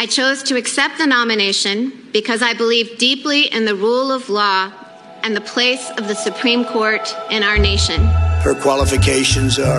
I 0.00 0.06
chose 0.06 0.44
to 0.44 0.56
accept 0.56 0.98
the 0.98 1.06
nomination 1.06 1.92
because 2.12 2.40
I 2.40 2.54
believe 2.54 2.98
deeply 2.98 3.46
in 3.46 3.64
the 3.64 3.74
rule 3.74 4.12
of 4.12 4.28
law 4.28 4.70
and 5.24 5.34
the 5.34 5.40
place 5.40 5.90
of 5.98 6.06
the 6.06 6.14
Supreme 6.14 6.64
Court 6.64 7.16
in 7.30 7.42
our 7.42 7.58
nation. 7.58 8.08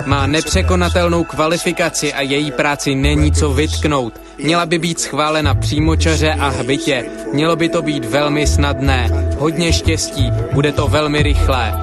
Má 0.06 0.26
nepřekonatelnou 0.26 1.24
kvalifikaci 1.24 2.12
a 2.12 2.20
její 2.20 2.52
práci 2.52 2.94
není 2.94 3.32
co 3.32 3.52
vytknout. 3.52 4.20
Měla 4.38 4.66
by 4.66 4.78
být 4.78 5.00
schválena 5.00 5.54
přímočaře 5.54 6.32
a 6.32 6.48
hbitě. 6.48 7.04
Mělo 7.32 7.56
by 7.56 7.68
to 7.68 7.82
být 7.82 8.04
velmi 8.04 8.46
snadné. 8.46 9.08
Hodně 9.38 9.72
štěstí, 9.72 10.30
bude 10.52 10.72
to 10.72 10.88
velmi 10.88 11.22
rychlé. 11.22 11.82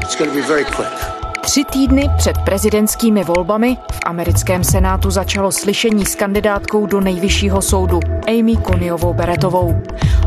Tři 1.48 1.66
týdny 1.66 2.10
před 2.18 2.38
prezidentskými 2.46 3.24
volbami 3.24 3.78
v 3.92 4.00
americkém 4.06 4.64
senátu 4.64 5.12
začalo 5.12 5.52
slyšení 5.52 6.06
s 6.06 6.16
kandidátkou 6.16 6.86
do 6.86 7.02
nejvyššího 7.02 7.62
soudu 7.62 8.00
Amy 8.28 8.58
Coneyovou 8.58 9.14
Beretovou. 9.14 9.82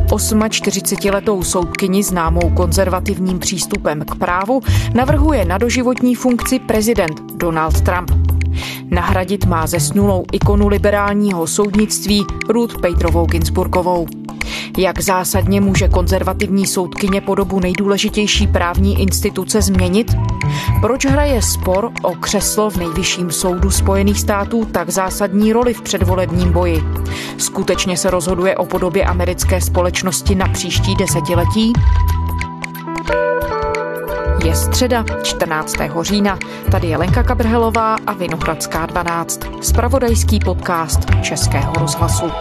48-letou 0.07 1.43
soudkyni 1.43 2.03
známou 2.03 2.51
konzervativním 2.57 3.39
přístupem 3.39 4.01
k 4.01 4.15
právu 4.15 4.61
navrhuje 4.95 5.45
na 5.45 5.59
doživotní 5.59 6.15
funkci 6.15 6.59
prezident 6.59 7.21
Donald 7.37 7.81
Trump. 7.81 8.30
Nahradit 8.91 9.47
má 9.47 9.67
zesnulou 9.67 10.25
ikonu 10.33 10.69
liberálního 10.69 11.47
soudnictví 11.47 12.25
Ruth 12.49 12.81
Pejtrovou 12.81 13.27
Ginsburgovou. 13.27 14.07
Jak 14.79 15.01
zásadně 15.01 15.61
může 15.61 15.89
konzervativní 15.89 16.67
soudkyně 16.67 17.21
podobu 17.21 17.61
nejdůležitější 17.61 18.47
právní 18.47 19.01
instituce 19.01 19.63
změnit? 19.63 20.15
Proč 20.81 21.07
hraje 21.07 21.43
spor 21.43 21.91
o 22.03 22.15
křeslo 22.15 22.71
v 22.71 22.77
nejvyšším 22.77 23.31
soudu 23.31 23.71
Spojených 23.71 24.21
států 24.21 24.65
tak 24.65 24.91
zásadní 24.91 25.53
roli 25.53 25.75
v 25.75 25.83
předvolebním 25.83 26.53
boji? 26.53 26.83
Skutečně 27.39 27.97
se 27.97 28.11
rozhoduje 28.11 28.57
o 28.57 28.67
podobě 28.67 29.05
americké 29.05 29.61
společnosti 29.61 30.35
na 30.35 30.49
příští 30.49 30.95
desetiletí? 30.97 31.73
Je 34.51 34.57
středa 34.57 35.05
14. 35.23 35.77
října. 36.03 36.39
Tady 36.71 36.89
je 36.89 36.97
Lenka 36.97 37.23
Kabrhelová 37.23 37.97
a 38.07 38.13
Vinohradská 38.13 38.87
12. 38.87 39.41
Spravodajský 39.63 40.41
podcast 40.41 41.01
Českého 41.23 41.73
rozhlasu. 41.73 42.33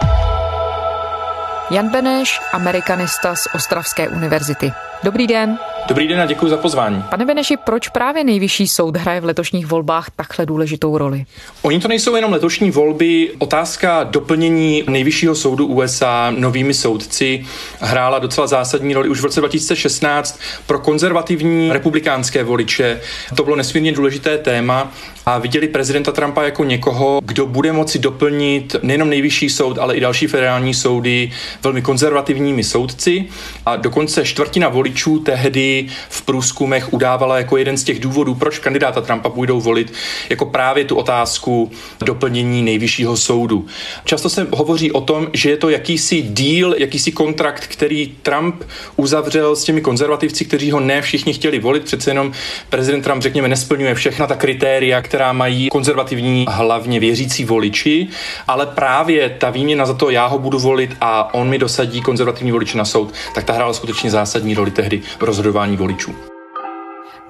Jan 1.70 1.88
Beneš, 1.88 2.40
amerikanista 2.52 3.34
z 3.34 3.46
Ostravské 3.54 4.08
univerzity. 4.08 4.72
Dobrý 5.02 5.26
den. 5.26 5.58
Dobrý 5.90 6.08
den 6.08 6.20
a 6.20 6.26
děkuji 6.26 6.48
za 6.48 6.56
pozvání. 6.56 7.04
Pane 7.10 7.26
Beneši, 7.26 7.56
proč 7.56 7.88
právě 7.88 8.24
nejvyšší 8.24 8.68
soud 8.68 8.96
hraje 8.96 9.20
v 9.20 9.24
letošních 9.24 9.66
volbách 9.66 10.10
takhle 10.16 10.46
důležitou 10.46 10.98
roli? 10.98 11.24
Oni 11.62 11.80
to 11.80 11.88
nejsou 11.88 12.16
jenom 12.16 12.32
letošní 12.32 12.70
volby. 12.70 13.30
Otázka 13.38 14.04
doplnění 14.04 14.84
nejvyššího 14.88 15.34
soudu 15.34 15.66
USA 15.66 16.32
novými 16.38 16.74
soudci 16.74 17.44
hrála 17.80 18.18
docela 18.18 18.46
zásadní 18.46 18.94
roli 18.94 19.08
už 19.08 19.20
v 19.20 19.24
roce 19.24 19.40
2016 19.40 20.40
pro 20.66 20.78
konzervativní 20.78 21.72
republikánské 21.72 22.44
voliče. 22.44 23.00
To 23.36 23.44
bylo 23.44 23.56
nesmírně 23.56 23.92
důležité 23.92 24.38
téma 24.38 24.92
a 25.26 25.38
viděli 25.38 25.68
prezidenta 25.68 26.12
Trumpa 26.12 26.42
jako 26.42 26.64
někoho, 26.64 27.20
kdo 27.24 27.46
bude 27.46 27.72
moci 27.72 27.98
doplnit 27.98 28.76
nejenom 28.82 29.10
nejvyšší 29.10 29.50
soud, 29.50 29.78
ale 29.78 29.96
i 29.96 30.00
další 30.00 30.26
federální 30.26 30.74
soudy 30.74 31.32
velmi 31.62 31.82
konzervativními 31.82 32.64
soudci 32.64 33.28
a 33.66 33.76
dokonce 33.76 34.24
čtvrtina 34.24 34.68
voličů 34.68 35.18
tehdy 35.18 35.79
v 36.08 36.22
průzkumech 36.22 36.92
udávala 36.92 37.38
jako 37.38 37.56
jeden 37.56 37.76
z 37.76 37.84
těch 37.84 38.00
důvodů, 38.00 38.34
proč 38.34 38.58
kandidáta 38.58 39.00
Trumpa 39.00 39.28
půjdou 39.28 39.60
volit, 39.60 39.92
jako 40.30 40.46
právě 40.46 40.84
tu 40.84 40.96
otázku 40.96 41.70
doplnění 42.04 42.62
nejvyššího 42.62 43.16
soudu. 43.16 43.66
Často 44.04 44.28
se 44.28 44.46
hovoří 44.50 44.92
o 44.92 45.00
tom, 45.00 45.28
že 45.32 45.50
je 45.50 45.56
to 45.56 45.68
jakýsi 45.68 46.22
deal, 46.22 46.74
jakýsi 46.78 47.12
kontrakt, 47.12 47.66
který 47.66 48.14
Trump 48.22 48.64
uzavřel 48.96 49.56
s 49.56 49.64
těmi 49.64 49.80
konzervativci, 49.80 50.44
kteří 50.44 50.70
ho 50.70 50.80
ne 50.80 51.02
všichni 51.02 51.32
chtěli 51.32 51.58
volit. 51.58 51.84
Přece 51.84 52.10
jenom 52.10 52.32
prezident 52.68 53.02
Trump, 53.02 53.22
řekněme, 53.22 53.48
nesplňuje 53.48 53.94
všechna 53.94 54.26
ta 54.26 54.36
kritéria, 54.36 55.02
která 55.02 55.32
mají 55.32 55.68
konzervativní 55.68 56.46
hlavně 56.48 57.00
věřící 57.00 57.44
voliči, 57.44 58.08
ale 58.48 58.66
právě 58.66 59.30
ta 59.38 59.50
výměna 59.50 59.86
za 59.86 59.94
to, 59.94 60.10
já 60.10 60.26
ho 60.26 60.38
budu 60.38 60.58
volit 60.58 60.96
a 61.00 61.34
on 61.34 61.48
mi 61.48 61.58
dosadí 61.58 62.00
konzervativní 62.00 62.52
voliči 62.52 62.78
na 62.78 62.84
soud, 62.84 63.14
tak 63.34 63.44
ta 63.44 63.52
hrála 63.52 63.72
skutečně 63.72 64.10
zásadní 64.10 64.54
roli 64.54 64.70
tehdy 64.70 65.00
v 65.18 65.22
rozhodování 65.22 65.59
voličů. 65.68 66.14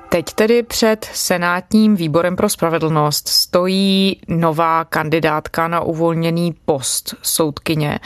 Teď 0.09 0.27
tedy 0.35 0.63
před 0.63 1.11
Senátním 1.13 1.97
výborem 1.97 2.37
pro 2.37 2.49
spravedlnost 2.49 3.29
stojí 3.29 4.21
nová 4.29 4.85
kandidátka 4.85 5.69
na 5.69 5.81
uvolněný 5.81 6.55
post 6.65 7.15
soudkyně 7.23 7.99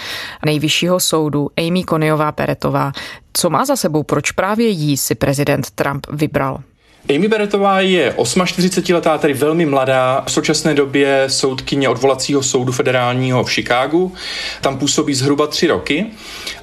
nejvyššího 0.44 1.00
soudu 1.00 1.50
Amy 1.56 1.84
Coneyová 1.84 2.32
Peretová. 2.32 2.92
Co 3.32 3.50
má 3.50 3.64
za 3.64 3.76
sebou, 3.76 4.02
proč 4.02 4.32
právě 4.32 4.68
jí 4.68 4.96
si 4.96 5.14
prezident 5.14 5.70
Trump 5.70 6.06
vybral? 6.10 6.62
Amy 7.08 7.28
Beretová 7.28 7.80
je 7.80 8.14
48-letá, 8.14 9.18
tedy 9.18 9.34
velmi 9.34 9.66
mladá, 9.66 10.24
v 10.26 10.32
současné 10.32 10.74
době 10.74 11.24
soudkyně 11.28 11.88
odvolacího 11.88 12.42
soudu 12.42 12.72
federálního 12.72 13.44
v 13.44 13.50
Chicagu. 13.50 14.12
Tam 14.60 14.78
působí 14.78 15.14
zhruba 15.14 15.46
tři 15.46 15.66
roky 15.66 16.06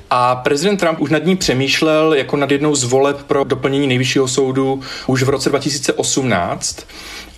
a 0.10 0.36
prezident 0.36 0.78
Trump 0.78 1.00
už 1.00 1.10
nad 1.10 1.26
ní 1.26 1.36
přemýšlel 1.36 2.14
jako 2.14 2.38
nad 2.38 2.52
jednou 2.52 2.76
z 2.76 2.84
voleb 2.84 3.24
pro 3.24 3.44
doplnění 3.44 3.88
nejvyššího 3.88 4.28
soudu 4.28 4.82
už 5.08 5.24
v 5.24 5.30
roce 5.30 5.50
2018. 5.50 6.86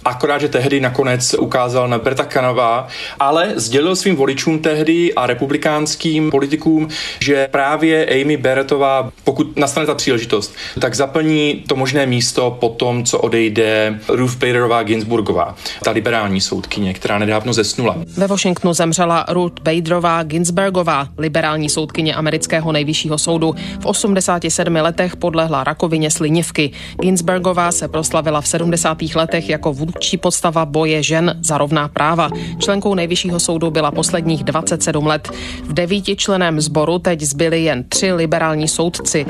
Akorát, 0.05 0.41
že 0.41 0.47
tehdy 0.47 0.79
nakonec 0.79 1.33
ukázal 1.39 1.87
na 1.87 1.97
Berta 1.97 2.25
Kanova, 2.25 2.87
ale 3.19 3.51
sdělil 3.55 3.95
svým 3.95 4.15
voličům 4.15 4.59
tehdy 4.59 5.13
a 5.13 5.27
republikánským 5.27 6.31
politikům, 6.31 6.87
že 7.19 7.47
právě 7.51 8.05
Amy 8.05 8.37
Barrettová, 8.37 9.11
pokud 9.23 9.57
nastane 9.57 9.85
ta 9.85 9.95
příležitost, 9.95 10.55
tak 10.79 10.95
zaplní 10.95 11.63
to 11.67 11.75
možné 11.75 12.05
místo 12.05 12.57
po 12.59 12.69
tom, 12.69 13.03
co 13.03 13.19
odejde 13.19 13.99
Ruth 14.07 14.35
Baderová 14.35 14.83
Ginsburgová, 14.83 15.55
ta 15.83 15.91
liberální 15.91 16.41
soudkyně, 16.41 16.93
která 16.93 17.19
nedávno 17.19 17.53
zesnula. 17.53 17.95
Ve 18.17 18.27
Washingtonu 18.27 18.73
zemřela 18.73 19.25
Ruth 19.29 19.61
Baderová 19.61 20.23
Ginsburgová, 20.23 21.07
liberální 21.17 21.69
soudkyně 21.69 22.15
amerického 22.15 22.71
nejvyššího 22.71 23.17
soudu. 23.17 23.55
V 23.79 23.85
87 23.85 24.75
letech 24.75 25.15
podlehla 25.15 25.63
rakovině 25.63 26.11
slinivky. 26.11 26.71
Ginsburgová 27.01 27.71
se 27.71 27.87
proslavila 27.87 28.41
v 28.41 28.47
70. 28.47 28.97
letech 29.15 29.49
jako 29.49 29.73
vůdčí 29.95 30.17
postava 30.17 30.65
boje 30.65 31.03
žen 31.03 31.35
za 31.41 31.57
rovná 31.57 31.87
práva. 31.87 32.29
Členkou 32.59 32.95
nejvyššího 32.95 33.39
soudu 33.39 33.71
byla 33.71 33.91
posledních 33.91 34.43
27 34.43 35.07
let. 35.07 35.29
V 35.63 35.73
devítičleném 35.73 36.61
sboru 36.61 36.99
teď 36.99 37.21
zbyli 37.21 37.63
jen 37.63 37.83
tři 37.89 38.13
liberální 38.13 38.67
soudci. 38.67 39.25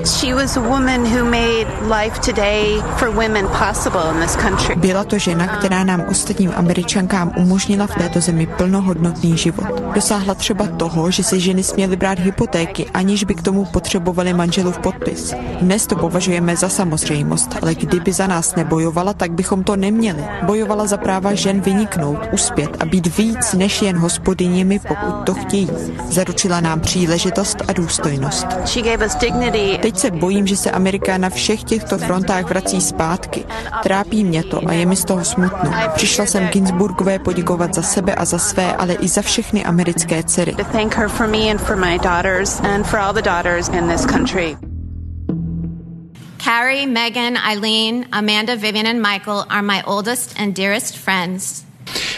Byla 4.75 5.03
to 5.03 5.17
žena, 5.17 5.47
která 5.47 5.83
nám 5.83 6.05
ostatním 6.09 6.51
američankám 6.55 7.33
umožnila 7.37 7.87
v 7.87 7.95
této 7.95 8.21
zemi 8.21 8.47
plnohodnotný 8.57 9.37
život. 9.37 9.83
Dosáhla 9.95 10.35
třeba 10.35 10.67
toho, 10.67 11.11
že 11.11 11.23
si 11.23 11.39
ženy 11.39 11.63
směly 11.63 11.95
brát 11.95 12.19
hypotéky, 12.19 12.85
aniž 12.93 13.23
by 13.23 13.35
k 13.35 13.41
tomu 13.41 13.65
potřebovali 13.65 14.33
manželův 14.33 14.79
podpis. 14.79 15.33
Dnes 15.61 15.87
to 15.87 15.95
považujeme 15.95 16.55
za 16.55 16.69
samozřejmost, 16.69 17.49
ale 17.61 17.75
kdyby 17.75 18.13
za 18.13 18.27
nás 18.27 18.55
nebojovala, 18.55 19.13
tak 19.13 19.31
bychom 19.31 19.63
to 19.63 19.75
neměli 19.75 20.23
bojovala 20.53 20.87
za 20.87 20.97
práva 20.97 21.33
žen 21.33 21.61
vyniknout, 21.61 22.19
uspět 22.31 22.77
a 22.79 22.85
být 22.85 23.17
víc 23.17 23.53
než 23.53 23.81
jen 23.81 23.97
hospodyněmi, 23.97 24.79
pokud 24.79 25.25
to 25.25 25.33
chtějí. 25.33 25.69
Zaručila 26.09 26.59
nám 26.59 26.79
příležitost 26.79 27.57
a 27.67 27.73
důstojnost. 27.73 28.47
Teď 29.81 29.97
se 29.97 30.11
bojím, 30.11 30.47
že 30.47 30.57
se 30.57 30.71
Amerika 30.71 31.17
na 31.17 31.29
všech 31.29 31.63
těchto 31.63 31.97
frontách 31.97 32.45
vrací 32.49 32.81
zpátky. 32.81 33.45
Trápí 33.83 34.23
mě 34.23 34.43
to 34.43 34.61
a 34.67 34.73
je 34.73 34.85
mi 34.85 34.95
z 34.95 35.05
toho 35.05 35.25
smutno. 35.25 35.71
Přišla 35.95 36.25
jsem 36.25 36.47
Ginsburgové 36.47 37.19
poděkovat 37.19 37.73
za 37.73 37.81
sebe 37.81 38.15
a 38.15 38.25
za 38.25 38.37
své, 38.37 38.75
ale 38.75 38.93
i 38.93 39.07
za 39.07 39.21
všechny 39.21 39.65
americké 39.65 40.23
dcery. 40.23 40.55
Carrie, 46.43 46.85
Megan, 46.85 47.37
Eileen, 47.37 48.05
Amanda, 48.11 48.55
Vivian, 48.55 48.85
and 48.85 49.01
Michael 49.01 49.45
are 49.49 49.61
my 49.61 49.81
oldest 49.85 50.35
and 50.37 50.53
dearest 50.53 50.97
friends. 50.97 51.63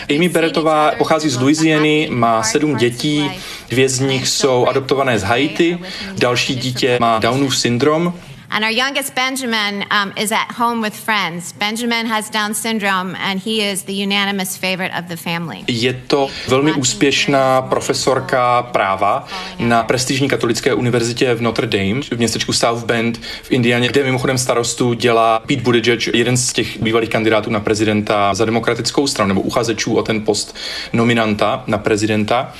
Amy 0.10 0.30
Beretová 0.30 0.92
pochází 0.98 1.30
z 1.30 1.38
Louisiany, 1.38 2.08
má 2.12 2.44
sedm 2.44 2.76
dětí, 2.76 3.32
dvě 3.70 3.90
z 3.90 4.00
nich 4.00 4.28
jsou 4.28 4.66
adoptované 4.68 5.20
z 5.20 5.24
Haiti, 5.24 5.80
další 6.18 6.56
dítě 6.56 6.98
má 7.02 7.20
Downův 7.20 7.58
syndrom 7.58 8.14
And 8.56 8.64
our 8.64 8.72
youngest 8.72 9.16
Benjamin 9.16 9.84
um, 9.92 10.14
is 10.16 10.32
at 10.32 10.52
home 10.58 10.82
with 10.82 10.96
friends. 10.96 11.54
Benjamin 11.54 12.06
has 12.06 12.30
Down 12.30 12.54
syndrome 12.54 13.16
and 13.16 13.42
he 13.42 13.72
is 13.72 13.84
the 13.84 13.94
unanimous 13.94 14.58
favorite 14.58 14.92
of 15.00 15.08
the 15.08 15.18
family. 15.18 15.64
Je 15.68 15.94
to 15.94 16.30
velmi 16.48 16.74
úspěšná 16.74 17.62
profesorka 17.62 18.64
práva 18.64 19.28
na 19.60 19.84
prestižní 19.84 20.28
katolické 20.28 20.74
univerzitě 20.74 21.34
v 21.34 21.42
Notre 21.42 21.68
Dame 21.68 22.02
v 22.02 22.18
městečku 22.18 22.54
South 22.54 22.84
Bend 22.84 23.18
v 23.44 23.52
Indianě, 23.52 23.88
kde 23.88 24.04
mimochodem 24.04 24.38
starostu 24.38 24.94
dělá 24.94 25.40
Pete 25.40 25.62
Buttigieg, 25.62 26.08
jeden 26.14 26.38
z 26.38 26.54
těch 26.54 26.82
bývalých 26.82 27.10
kandidátů 27.10 27.50
na 27.50 27.60
prezidenta 27.60 28.34
za 28.34 28.46
demokratickou 28.46 29.08
stranu 29.08 29.28
nebo 29.28 29.42
uchazečů 29.42 29.96
o 29.96 30.04
ten 30.04 30.22
post 30.22 30.56
nominanta 30.94 31.64
na 31.68 31.78
prezidenta. 31.78 32.54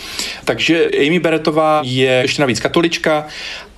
Takže 0.46 0.90
Amy 1.08 1.20
Berettová 1.20 1.82
je 1.84 2.12
ještě 2.12 2.42
navíc 2.42 2.60
katolička 2.60 3.26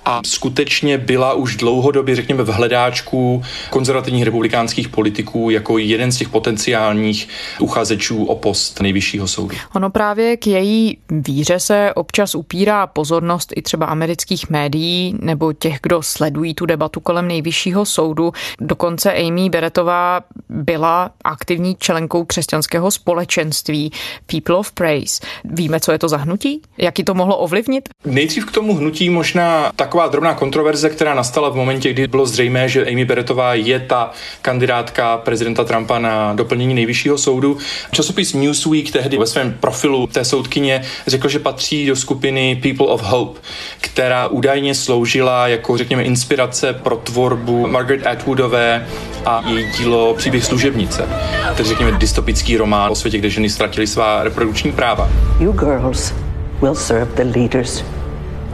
a 0.08 0.20
skutečně 0.26 0.98
byla 0.98 1.34
už 1.34 1.56
dlouhodobě, 1.56 2.16
řekněme, 2.16 2.42
v 2.42 2.48
hledáčku 2.48 3.42
konzervativních 3.70 4.24
republikánských 4.24 4.88
politiků 4.88 5.50
jako 5.50 5.78
jeden 5.78 6.12
z 6.12 6.16
těch 6.16 6.28
potenciálních 6.28 7.28
uchazečů 7.60 8.24
o 8.24 8.36
post 8.36 8.80
nejvyššího 8.80 9.28
soudu. 9.28 9.56
Ono 9.74 9.90
právě 9.90 10.36
k 10.36 10.46
její 10.46 10.98
víře 11.10 11.60
se 11.60 11.92
občas 11.94 12.34
upírá 12.34 12.86
pozornost 12.86 13.52
i 13.56 13.62
třeba 13.62 13.86
amerických 13.86 14.50
médií 14.50 15.14
nebo 15.20 15.52
těch, 15.52 15.78
kdo 15.82 16.02
sledují 16.02 16.54
tu 16.54 16.66
debatu 16.66 17.00
kolem 17.00 17.28
nejvyššího 17.28 17.86
soudu. 17.86 18.32
Dokonce 18.60 19.12
Amy 19.12 19.50
Beretová 19.50 20.20
byla 20.48 21.10
aktivní 21.24 21.76
členkou 21.78 22.24
křesťanského 22.24 22.90
společenství 22.90 23.92
People 24.26 24.56
of 24.56 24.72
Praise. 24.72 25.20
Víme, 25.44 25.80
co 25.80 25.92
je 25.92 25.98
to 25.98 26.08
za 26.08 26.16
hnutí? 26.16 26.62
Jak 26.78 26.98
ji 26.98 27.04
to 27.04 27.14
mohlo 27.14 27.36
ovlivnit? 27.36 27.88
Nejdřív 28.04 28.46
k 28.46 28.52
tomu 28.52 28.74
hnutí 28.74 29.10
možná 29.10 29.72
taková 29.76 29.97
taková 29.98 30.12
drobná 30.12 30.34
kontroverze, 30.34 30.90
která 30.90 31.14
nastala 31.14 31.48
v 31.48 31.54
momentě, 31.54 31.92
kdy 31.92 32.06
bylo 32.06 32.26
zřejmé, 32.26 32.68
že 32.68 32.86
Amy 32.86 33.04
Beretová 33.04 33.54
je 33.54 33.80
ta 33.80 34.10
kandidátka 34.42 35.16
prezidenta 35.16 35.64
Trumpa 35.64 35.98
na 35.98 36.34
doplnění 36.34 36.74
nejvyššího 36.74 37.18
soudu. 37.18 37.58
Časopis 37.92 38.34
Newsweek 38.34 38.90
tehdy 38.90 39.18
ve 39.18 39.26
svém 39.26 39.52
profilu 39.60 40.06
té 40.06 40.24
soudkyně 40.24 40.82
řekl, 41.06 41.28
že 41.28 41.38
patří 41.38 41.86
do 41.86 41.96
skupiny 41.96 42.60
People 42.62 42.86
of 42.86 43.02
Hope, 43.02 43.40
která 43.80 44.28
údajně 44.28 44.74
sloužila 44.74 45.48
jako, 45.48 45.76
řekněme, 45.76 46.02
inspirace 46.02 46.72
pro 46.72 46.96
tvorbu 46.96 47.66
Margaret 47.66 48.06
Atwoodové 48.06 48.86
a 49.26 49.42
její 49.46 49.66
dílo 49.78 50.14
Příběh 50.14 50.44
služebnice, 50.44 51.08
tedy 51.56 51.68
řekněme 51.68 51.92
dystopický 51.92 52.56
román 52.56 52.92
o 52.92 52.94
světě, 52.94 53.18
kde 53.18 53.30
ženy 53.30 53.50
ztratily 53.50 53.86
svá 53.86 54.24
reprodukční 54.24 54.72
práva. 54.72 55.08
You 55.40 55.52
girls 55.52 56.14
will 56.62 56.74
serve 56.74 57.24
the 57.24 57.38
leaders 57.38 57.84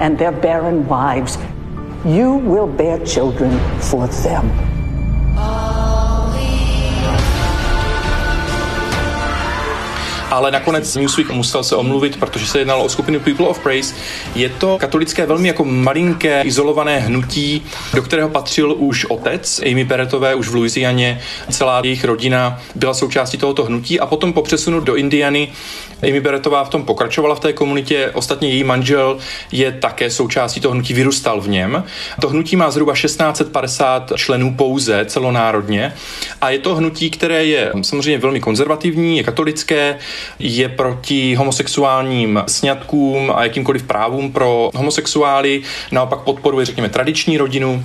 and 0.00 0.18
their 0.18 0.32
barren 0.32 0.86
wives. 0.88 1.38
You 2.04 2.34
will 2.34 2.66
bear 2.66 3.04
children 3.04 3.58
for 3.80 4.06
them. 4.06 4.50
Ah. 5.36 5.83
Ale 10.34 10.50
nakonec 10.50 10.96
Newsweek 10.96 11.30
musel 11.30 11.64
se 11.64 11.76
omluvit, 11.76 12.16
protože 12.16 12.46
se 12.46 12.58
jednalo 12.58 12.84
o 12.84 12.88
skupinu 12.88 13.20
People 13.20 13.46
of 13.46 13.58
Praise. 13.58 13.94
Je 14.34 14.48
to 14.48 14.78
katolické 14.78 15.26
velmi 15.26 15.48
jako 15.48 15.64
malinké, 15.64 16.42
izolované 16.42 16.98
hnutí, 16.98 17.62
do 17.94 18.02
kterého 18.02 18.28
patřil 18.28 18.74
už 18.78 19.04
otec 19.04 19.60
Amy 19.70 19.84
Beretové, 19.84 20.34
už 20.34 20.48
v 20.48 20.54
Louisianě. 20.54 21.20
Celá 21.50 21.80
jejich 21.84 22.04
rodina 22.04 22.60
byla 22.74 22.94
součástí 22.94 23.38
tohoto 23.38 23.64
hnutí 23.64 24.00
a 24.00 24.06
potom 24.06 24.32
po 24.32 24.42
přesunu 24.42 24.80
do 24.80 24.94
Indiany 24.94 25.52
Amy 26.02 26.20
Beretová 26.20 26.64
v 26.64 26.68
tom 26.68 26.82
pokračovala 26.82 27.34
v 27.34 27.40
té 27.40 27.52
komunitě, 27.52 28.10
ostatně 28.14 28.48
její 28.48 28.64
manžel 28.64 29.18
je 29.52 29.72
také 29.72 30.10
součástí 30.10 30.60
toho 30.60 30.72
hnutí, 30.72 30.94
vyrůstal 30.94 31.40
v 31.40 31.48
něm. 31.48 31.84
To 32.20 32.28
hnutí 32.28 32.56
má 32.56 32.70
zhruba 32.70 32.94
1650 32.94 34.12
členů 34.16 34.54
pouze 34.54 35.04
celonárodně 35.04 35.94
a 36.40 36.50
je 36.50 36.58
to 36.58 36.74
hnutí, 36.74 37.10
které 37.10 37.44
je 37.44 37.72
samozřejmě 37.82 38.18
velmi 38.18 38.40
konzervativní, 38.40 39.16
je 39.16 39.22
katolické, 39.22 39.98
je 40.38 40.68
proti 40.68 41.34
homosexuálním 41.34 42.42
sňatkům 42.46 43.32
a 43.34 43.42
jakýmkoliv 43.42 43.82
právům 43.82 44.32
pro 44.32 44.70
homosexuály, 44.74 45.62
naopak 45.92 46.18
podporuje, 46.18 46.66
řekněme, 46.66 46.88
tradiční 46.88 47.38
rodinu, 47.38 47.84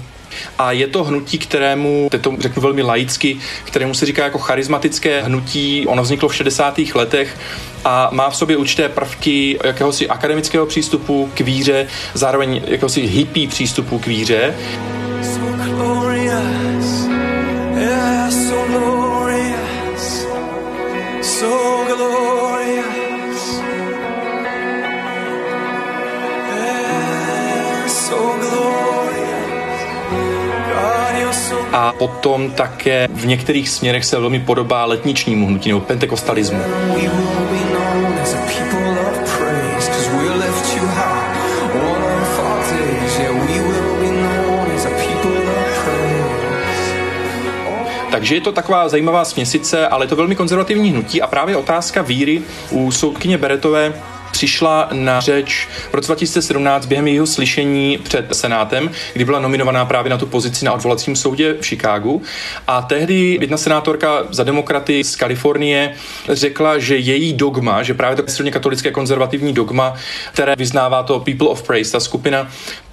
a 0.58 0.72
je 0.72 0.88
to 0.88 1.04
hnutí, 1.04 1.38
kterému, 1.38 2.08
teď 2.12 2.22
to 2.22 2.36
řeknu 2.40 2.62
velmi 2.62 2.82
laicky, 2.82 3.38
kterému 3.64 3.94
se 3.94 4.06
říká 4.06 4.24
jako 4.24 4.38
charismatické 4.38 5.22
hnutí. 5.22 5.88
Ono 5.88 6.04
vzniklo 6.04 6.30
v 6.30 6.36
60. 6.36 6.80
letech 6.96 7.38
a 7.86 8.10
má 8.12 8.30
v 8.30 8.36
sobě 8.36 8.58
určité 8.58 8.90
prvky 8.90 9.60
jakéhosi 9.64 10.10
akademického 10.10 10.66
přístupu 10.66 11.30
k 11.34 11.40
víře, 11.40 11.88
zároveň 12.14 12.62
jakéhosi 12.66 13.02
hippie 13.02 13.48
přístupu 13.48 14.00
k 14.00 14.08
víře. 14.08 14.56
So 15.22 16.79
A 31.74 31.94
potom 31.98 32.52
také 32.52 33.08
v 33.14 33.26
některých 33.26 33.70
směrech 33.70 34.06
se 34.06 34.20
velmi 34.20 34.40
podobá 34.40 34.86
letničnímu 34.86 35.48
hnutí 35.48 35.70
nebo 35.70 35.82
pentekostalismu. 35.82 36.60
Takže 48.12 48.36
je 48.36 48.42
to 48.42 48.52
taková 48.52 48.90
zajímavá 48.90 49.26
směsice, 49.26 49.88
ale 49.88 50.06
je 50.06 50.10
to 50.10 50.16
velmi 50.16 50.36
konzervativní 50.36 50.92
hnutí 50.92 51.22
a 51.22 51.28
právě 51.28 51.58
otázka 51.58 52.02
víry 52.02 52.42
u 52.70 52.92
soudkyně 52.92 53.38
Beretové 53.38 53.94
přišla 54.40 54.90
na 54.92 55.20
řeč 55.20 55.68
v 55.92 55.94
roce 55.94 56.08
2017 56.08 56.86
během 56.86 57.08
jejího 57.08 57.28
slyšení 57.28 57.98
před 57.98 58.36
Senátem, 58.36 58.92
kdy 59.14 59.26
byla 59.26 59.40
nominovaná 59.40 59.86
právě 59.86 60.10
na 60.10 60.18
tu 60.18 60.26
pozici 60.26 60.66
na 60.66 60.74
odvolacím 60.74 61.16
soudě 61.16 61.56
v 61.62 61.66
Chicagu. 61.66 62.22
A 62.68 62.82
tehdy 62.82 63.38
jedna 63.42 63.58
senátorka 63.58 64.24
za 64.30 64.44
demokraty 64.44 65.04
z 65.04 65.16
Kalifornie 65.16 65.96
řekla, 66.30 66.80
že 66.80 66.98
její 66.98 67.34
dogma, 67.34 67.84
že 67.84 67.94
právě 67.94 68.16
to 68.16 68.32
silně 68.32 68.52
katolické 68.52 68.92
konzervativní 68.92 69.54
dogma, 69.54 69.94
které 70.34 70.56
vyznává 70.58 71.04
to 71.04 71.20
People 71.20 71.48
of 71.48 71.64
Praise, 71.64 71.92
ta 71.92 72.00
skupina, 72.00 72.48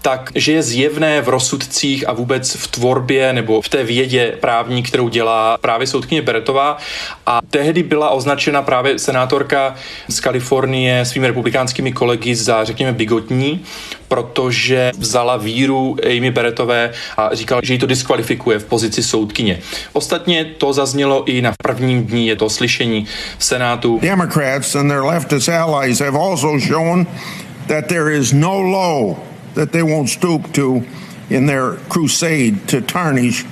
tak, 0.07 0.31
že 0.35 0.53
je 0.53 0.63
zjevné 0.63 1.21
v 1.21 1.29
rozsudcích 1.29 2.09
a 2.09 2.13
vůbec 2.13 2.55
v 2.55 2.67
tvorbě 2.69 3.33
nebo 3.33 3.61
v 3.61 3.69
té 3.69 3.85
vědě 3.85 4.35
právní, 4.41 4.83
kterou 4.83 5.09
dělá 5.09 5.59
právě 5.61 5.87
soudkyně 5.87 6.23
Beretová. 6.23 6.79
A 7.27 7.41
tehdy 7.51 7.83
byla 7.83 8.11
označena 8.11 8.63
právě 8.63 8.99
senátorka 8.99 9.75
z 10.09 10.21
Kalifornie 10.21 11.05
svými 11.05 11.27
republikánskými 11.27 11.93
kolegy 11.93 12.35
za, 12.35 12.65
řekněme, 12.65 12.93
bigotní, 12.93 13.65
protože 14.09 14.93
vzala 14.99 15.37
víru 15.37 15.97
Amy 16.17 16.31
Beretové 16.31 16.93
a 17.17 17.35
říkala, 17.35 17.61
že 17.65 17.73
ji 17.73 17.79
to 17.79 17.87
diskvalifikuje 17.87 18.59
v 18.59 18.65
pozici 18.65 19.03
soudkyně. 19.03 19.59
Ostatně 19.93 20.45
to 20.45 20.73
zaznělo 20.73 21.25
i 21.25 21.43
na 21.43 21.53
prvním 21.63 22.07
dní 22.07 22.27
je 22.27 22.37
to 22.37 22.51
slyšení 22.51 23.07
v 23.39 23.45
Senátu. 23.45 23.99
Democrats 24.03 24.75
and 24.75 24.89
their 24.89 25.03
leftist 25.03 25.49
allies 25.49 26.01
have 26.01 26.19
also 26.19 26.59
shown 26.59 27.07
that 27.67 27.87
there 27.87 28.17
is 28.17 28.33
no 28.33 28.61
law 28.63 29.17
that 29.57 29.73
they 29.73 29.83
won't 29.83 30.09
stoop 30.09 30.53
to 30.53 30.87
in 31.29 31.47
their 31.47 31.77
crusade 31.89 32.69
to 32.69 32.81
tarnish 32.81 33.45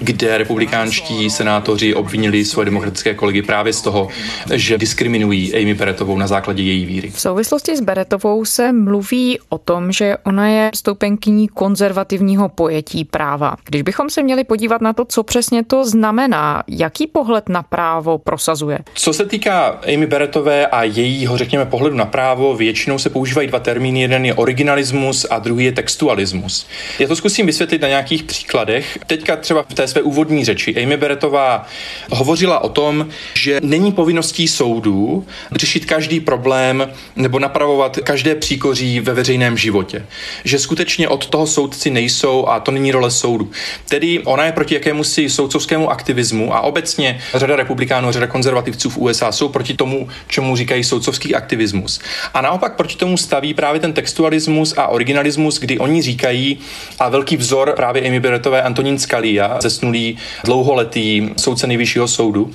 kde 0.00 0.38
republikánští 0.38 1.30
senátoři 1.30 1.94
obvinili 1.94 2.44
svoje 2.44 2.64
demokratické 2.64 3.14
kolegy 3.14 3.42
právě 3.42 3.72
z 3.72 3.82
toho, 3.82 4.08
že 4.54 4.78
diskriminují 4.78 5.54
Amy 5.54 5.74
Beretovou 5.74 6.18
na 6.18 6.26
základě 6.26 6.62
její 6.62 6.86
víry. 6.86 7.10
V 7.10 7.20
souvislosti 7.20 7.76
s 7.76 7.80
Beretovou 7.80 8.44
se 8.44 8.72
mluví 8.72 9.38
o 9.48 9.58
tom, 9.58 9.92
že 9.92 10.16
ona 10.24 10.48
je 10.48 10.70
stoupenkyní 10.74 11.48
konzervativního 11.48 12.48
pojetí 12.48 13.04
práva. 13.04 13.56
Když 13.64 13.82
bychom 13.82 14.10
se 14.10 14.22
měli 14.22 14.44
podívat 14.44 14.80
na 14.80 14.92
to, 14.92 15.04
co 15.04 15.22
přesně 15.22 15.64
to 15.64 15.84
znamená, 15.84 16.62
jaký 16.68 17.06
pohled 17.06 17.48
na 17.48 17.62
právo 17.62 18.18
prosazuje? 18.18 18.78
Co 18.94 19.12
se 19.12 19.26
týká 19.26 19.80
Amy 19.94 20.06
Beretové 20.06 20.66
a 20.66 20.82
jejího, 20.82 21.36
řekněme, 21.36 21.66
pohledu 21.66 21.96
na 21.96 22.04
právo, 22.04 22.56
většinou 22.56 22.98
se 22.98 23.10
používají 23.10 23.48
dva 23.48 23.58
termíny. 23.58 24.00
Jeden 24.00 24.26
je 24.26 24.34
originalismus 24.34 25.26
a 25.30 25.38
druhý 25.38 25.64
je 25.64 25.72
textualismus. 25.72 26.66
Já 26.98 27.08
to 27.08 27.16
zkusím 27.16 27.46
vysvětlit 27.46 27.82
na 27.82 27.88
nějakých 27.88 28.22
příkladech 28.22 28.97
teďka 29.06 29.36
třeba 29.36 29.62
v 29.62 29.74
té 29.74 29.88
své 29.88 30.02
úvodní 30.02 30.44
řeči 30.44 30.82
Amy 30.82 30.96
Beretová 30.96 31.66
hovořila 32.10 32.58
o 32.58 32.68
tom, 32.68 33.08
že 33.34 33.60
není 33.62 33.92
povinností 33.92 34.48
soudů 34.48 35.26
řešit 35.52 35.84
každý 35.84 36.20
problém 36.20 36.92
nebo 37.16 37.38
napravovat 37.38 37.96
každé 37.96 38.34
příkoří 38.34 39.00
ve 39.00 39.14
veřejném 39.14 39.56
životě. 39.56 40.06
Že 40.44 40.58
skutečně 40.58 41.08
od 41.08 41.26
toho 41.26 41.46
soudci 41.46 41.90
nejsou 41.90 42.46
a 42.46 42.60
to 42.60 42.70
není 42.70 42.92
role 42.92 43.10
soudu. 43.10 43.50
Tedy 43.88 44.20
ona 44.24 44.44
je 44.44 44.52
proti 44.52 44.74
jakému 44.74 45.04
si 45.04 45.28
soudcovskému 45.28 45.90
aktivismu 45.90 46.54
a 46.54 46.60
obecně 46.60 47.20
řada 47.34 47.56
republikánů, 47.56 48.12
řada 48.12 48.26
konzervativců 48.26 48.90
v 48.90 48.98
USA 48.98 49.32
jsou 49.32 49.48
proti 49.48 49.74
tomu, 49.74 50.08
čemu 50.26 50.56
říkají 50.56 50.84
soudcovský 50.84 51.34
aktivismus. 51.34 52.00
A 52.34 52.40
naopak 52.40 52.76
proti 52.76 52.96
tomu 52.96 53.16
staví 53.16 53.54
právě 53.54 53.80
ten 53.80 53.92
textualismus 53.92 54.74
a 54.76 54.86
originalismus, 54.86 55.58
kdy 55.58 55.78
oni 55.78 56.02
říkají, 56.02 56.58
a 56.98 57.08
velký 57.08 57.36
vzor 57.36 57.72
právě 57.76 58.02
Amy 58.02 58.20
Barrettové 58.20 58.62
Antonín 58.88 58.98
Scalia, 58.98 59.58
zesnulý 59.62 60.18
dlouholetý 60.44 61.30
soudce 61.36 61.66
nejvyššího 61.66 62.08
soudu, 62.08 62.50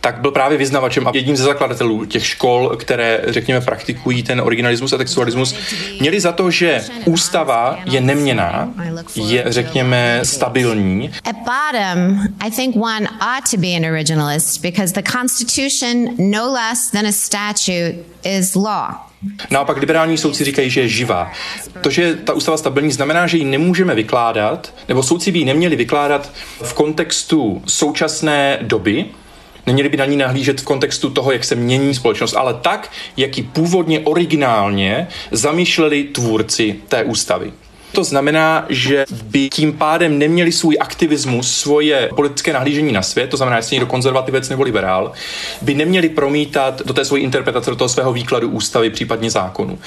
tak 0.00 0.20
byl 0.20 0.30
právě 0.30 0.58
vyznavačem 0.58 1.08
a 1.08 1.10
jedním 1.14 1.36
ze 1.36 1.42
zakladatelů 1.42 2.04
těch 2.04 2.26
škol, 2.26 2.76
které, 2.76 3.20
řekněme, 3.26 3.60
praktikují 3.60 4.22
ten 4.22 4.40
originalismus 4.40 4.92
a 4.92 4.96
textualismus, 4.96 5.54
měli 6.00 6.20
za 6.20 6.32
to, 6.32 6.50
že 6.50 6.84
ústava 7.04 7.78
je 7.84 8.00
neměná, 8.00 8.68
je, 9.16 9.44
řekněme, 9.46 10.20
stabilní. 10.22 11.10
At 11.24 11.36
bottom, 11.36 12.20
I 12.40 12.50
think 12.50 12.76
one 12.76 13.08
ought 13.08 13.50
to 13.50 13.56
be 13.56 13.76
an 13.76 13.84
originalist 13.84 14.62
because 14.62 14.92
the 14.92 15.10
Constitution, 15.12 16.08
no 16.18 16.52
less 16.52 16.90
than 16.90 17.06
a 17.06 17.12
statute, 17.12 17.94
is 18.24 18.54
law. 18.54 19.07
Naopak 19.50 19.76
liberální 19.76 20.18
soudci 20.18 20.44
říkají, 20.44 20.70
že 20.70 20.80
je 20.80 20.88
živá. 20.88 21.32
To, 21.80 21.90
že 21.90 22.14
ta 22.14 22.32
ústava 22.32 22.56
stabilní, 22.56 22.92
znamená, 22.92 23.26
že 23.26 23.36
ji 23.36 23.44
nemůžeme 23.44 23.94
vykládat, 23.94 24.74
nebo 24.88 25.02
soudci 25.02 25.32
by 25.32 25.38
ji 25.38 25.44
neměli 25.44 25.76
vykládat 25.76 26.32
v 26.62 26.72
kontextu 26.72 27.62
současné 27.66 28.58
doby, 28.62 29.04
Neměli 29.66 29.88
by 29.88 29.96
na 29.96 30.04
ní 30.04 30.16
nahlížet 30.16 30.60
v 30.60 30.64
kontextu 30.64 31.10
toho, 31.10 31.32
jak 31.32 31.44
se 31.44 31.54
mění 31.54 31.94
společnost, 31.94 32.34
ale 32.36 32.54
tak, 32.54 32.90
jak 33.16 33.38
ji 33.38 33.42
původně 33.44 34.00
originálně 34.00 35.08
zamýšleli 35.30 36.04
tvůrci 36.04 36.76
té 36.88 37.04
ústavy. 37.04 37.52
To 37.92 38.04
znamená, 38.04 38.66
že 38.68 39.04
by 39.22 39.48
tím 39.48 39.72
pádem 39.72 40.18
neměli 40.18 40.52
svůj 40.52 40.76
aktivismus, 40.80 41.56
svoje 41.56 42.10
politické 42.16 42.52
nahlížení 42.52 42.92
na 42.92 43.02
svět, 43.02 43.30
to 43.30 43.36
znamená, 43.36 43.56
jestli 43.56 43.74
někdo 43.74 43.86
konzervativec 43.86 44.48
nebo 44.48 44.62
liberál, 44.62 45.12
by 45.62 45.74
neměli 45.74 46.08
promítat 46.08 46.82
do 46.82 46.94
té 46.94 47.04
svojí 47.04 47.22
interpretace, 47.22 47.70
do 47.70 47.76
toho 47.76 47.88
svého 47.88 48.12
výkladu 48.12 48.48
ústavy, 48.48 48.90
případně 48.90 49.30
zákonu. 49.30 49.78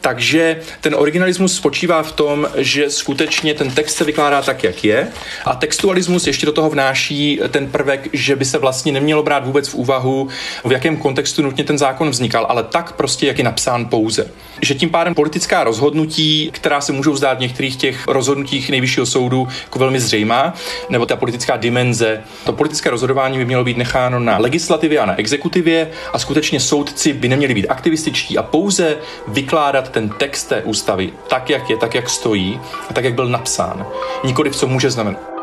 Takže 0.00 0.60
ten 0.80 0.94
originalismus 0.94 1.56
spočívá 1.56 2.02
v 2.02 2.12
tom, 2.12 2.48
že 2.56 2.90
skutečně 2.90 3.54
ten 3.54 3.70
text 3.70 3.96
se 3.96 4.04
vykládá 4.04 4.42
tak, 4.42 4.64
jak 4.64 4.84
je, 4.84 5.08
a 5.44 5.54
textualismus 5.54 6.26
ještě 6.26 6.46
do 6.46 6.52
toho 6.52 6.70
vnáší 6.70 7.40
ten 7.50 7.66
prvek, 7.66 8.08
že 8.12 8.36
by 8.36 8.44
se 8.44 8.58
vlastně 8.58 8.92
nemělo 8.92 9.22
brát 9.22 9.46
vůbec 9.46 9.68
v 9.68 9.74
úvahu, 9.74 10.28
v 10.64 10.72
jakém 10.72 10.96
kontextu 10.96 11.42
nutně 11.42 11.64
ten 11.64 11.78
zákon 11.78 12.10
vznikal, 12.10 12.46
ale 12.48 12.62
tak 12.62 12.92
prostě, 12.92 13.26
jak 13.26 13.38
je 13.38 13.44
napsán 13.44 13.84
pouze. 13.84 14.30
Že 14.62 14.74
tím 14.74 14.90
pádem 14.90 15.14
politická 15.14 15.64
rozhodnutí, 15.64 16.50
která 16.52 16.80
se 16.80 16.92
můžou 16.92 17.16
zdát 17.16 17.40
některých 17.40 17.76
těch 17.76 18.08
rozhodnutích 18.08 18.70
nejvyššího 18.70 19.06
soudu 19.06 19.48
jako 19.64 19.78
velmi 19.78 20.00
zřejmá, 20.00 20.54
nebo 20.90 21.06
ta 21.06 21.16
politická 21.16 21.56
dimenze. 21.56 22.22
To 22.44 22.52
politické 22.52 22.90
rozhodování 22.90 23.38
by 23.38 23.44
mělo 23.44 23.64
být 23.64 23.76
necháno 23.76 24.20
na 24.20 24.38
legislativě 24.38 24.98
a 24.98 25.06
na 25.06 25.18
exekutivě 25.18 25.90
a 26.12 26.18
skutečně 26.18 26.60
soudci 26.60 27.12
by 27.12 27.28
neměli 27.28 27.54
být 27.54 27.68
aktivističtí 27.68 28.38
a 28.38 28.42
pouze 28.42 28.96
vykládat 29.28 29.88
ten 29.88 30.08
text 30.08 30.44
té 30.44 30.62
ústavy 30.62 31.12
tak, 31.28 31.50
jak 31.50 31.70
je, 31.70 31.76
tak, 31.76 31.94
jak 31.94 32.08
stojí 32.08 32.60
a 32.90 32.94
tak, 32.94 33.04
jak 33.04 33.14
byl 33.14 33.28
napsán. 33.28 33.86
Nikoliv, 34.24 34.56
co 34.56 34.66
může 34.66 34.90
znamenat. 34.90 35.35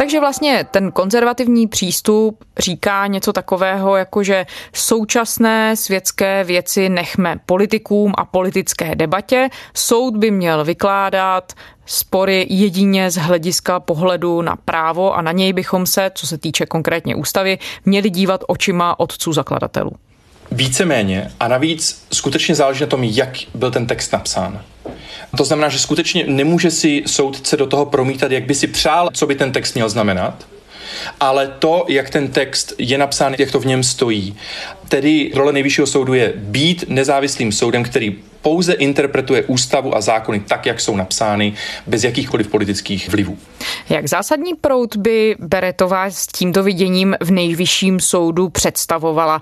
Takže 0.00 0.20
vlastně 0.20 0.66
ten 0.70 0.92
konzervativní 0.92 1.66
přístup 1.66 2.44
říká 2.58 3.06
něco 3.06 3.32
takového, 3.32 3.96
jako 3.96 4.22
že 4.22 4.46
současné 4.72 5.76
světské 5.76 6.44
věci 6.44 6.88
nechme 6.88 7.36
politikům 7.46 8.12
a 8.16 8.24
politické 8.24 8.94
debatě. 8.94 9.48
Soud 9.74 10.16
by 10.16 10.30
měl 10.30 10.64
vykládat 10.64 11.52
spory 11.86 12.46
jedině 12.50 13.10
z 13.10 13.16
hlediska 13.16 13.80
pohledu 13.80 14.42
na 14.42 14.56
právo 14.56 15.14
a 15.14 15.22
na 15.22 15.32
něj 15.32 15.52
bychom 15.52 15.86
se, 15.86 16.10
co 16.14 16.26
se 16.26 16.38
týče 16.38 16.66
konkrétně 16.66 17.16
ústavy, 17.16 17.58
měli 17.84 18.10
dívat 18.10 18.44
očima 18.48 19.00
otců 19.00 19.32
zakladatelů. 19.32 19.92
Víceméně 20.50 21.32
a 21.40 21.48
navíc 21.48 22.06
skutečně 22.12 22.54
záleží 22.54 22.80
na 22.80 22.86
tom, 22.86 23.04
jak 23.04 23.28
byl 23.54 23.70
ten 23.70 23.86
text 23.86 24.12
napsán. 24.12 24.62
To 25.36 25.44
znamená, 25.44 25.68
že 25.68 25.78
skutečně 25.78 26.24
nemůže 26.26 26.70
si 26.70 27.02
soudce 27.06 27.56
do 27.56 27.66
toho 27.66 27.86
promítat, 27.86 28.32
jak 28.32 28.44
by 28.44 28.54
si 28.54 28.66
přál, 28.66 29.08
co 29.12 29.26
by 29.26 29.34
ten 29.34 29.52
text 29.52 29.74
měl 29.74 29.88
znamenat, 29.88 30.46
ale 31.20 31.48
to, 31.58 31.84
jak 31.88 32.10
ten 32.10 32.28
text 32.28 32.72
je 32.78 32.98
napsán, 32.98 33.34
jak 33.38 33.50
to 33.50 33.60
v 33.60 33.66
něm 33.66 33.82
stojí. 33.82 34.36
Tedy 34.88 35.30
role 35.34 35.52
nejvyššího 35.52 35.86
soudu 35.86 36.14
je 36.14 36.32
být 36.36 36.84
nezávislým 36.88 37.52
soudem, 37.52 37.82
který 37.82 38.18
pouze 38.42 38.72
interpretuje 38.72 39.42
ústavu 39.42 39.96
a 39.96 40.00
zákony 40.00 40.40
tak, 40.40 40.66
jak 40.66 40.80
jsou 40.80 40.96
napsány, 40.96 41.54
bez 41.86 42.04
jakýchkoliv 42.04 42.48
politických 42.48 43.08
vlivů. 43.08 43.38
Jak 43.88 44.08
zásadní 44.08 44.54
prout 44.54 44.96
by 44.96 45.36
Beretová 45.38 46.10
s 46.10 46.26
tímto 46.26 46.62
viděním 46.62 47.16
v 47.20 47.30
nejvyšším 47.30 48.00
soudu 48.00 48.48
představovala? 48.48 49.40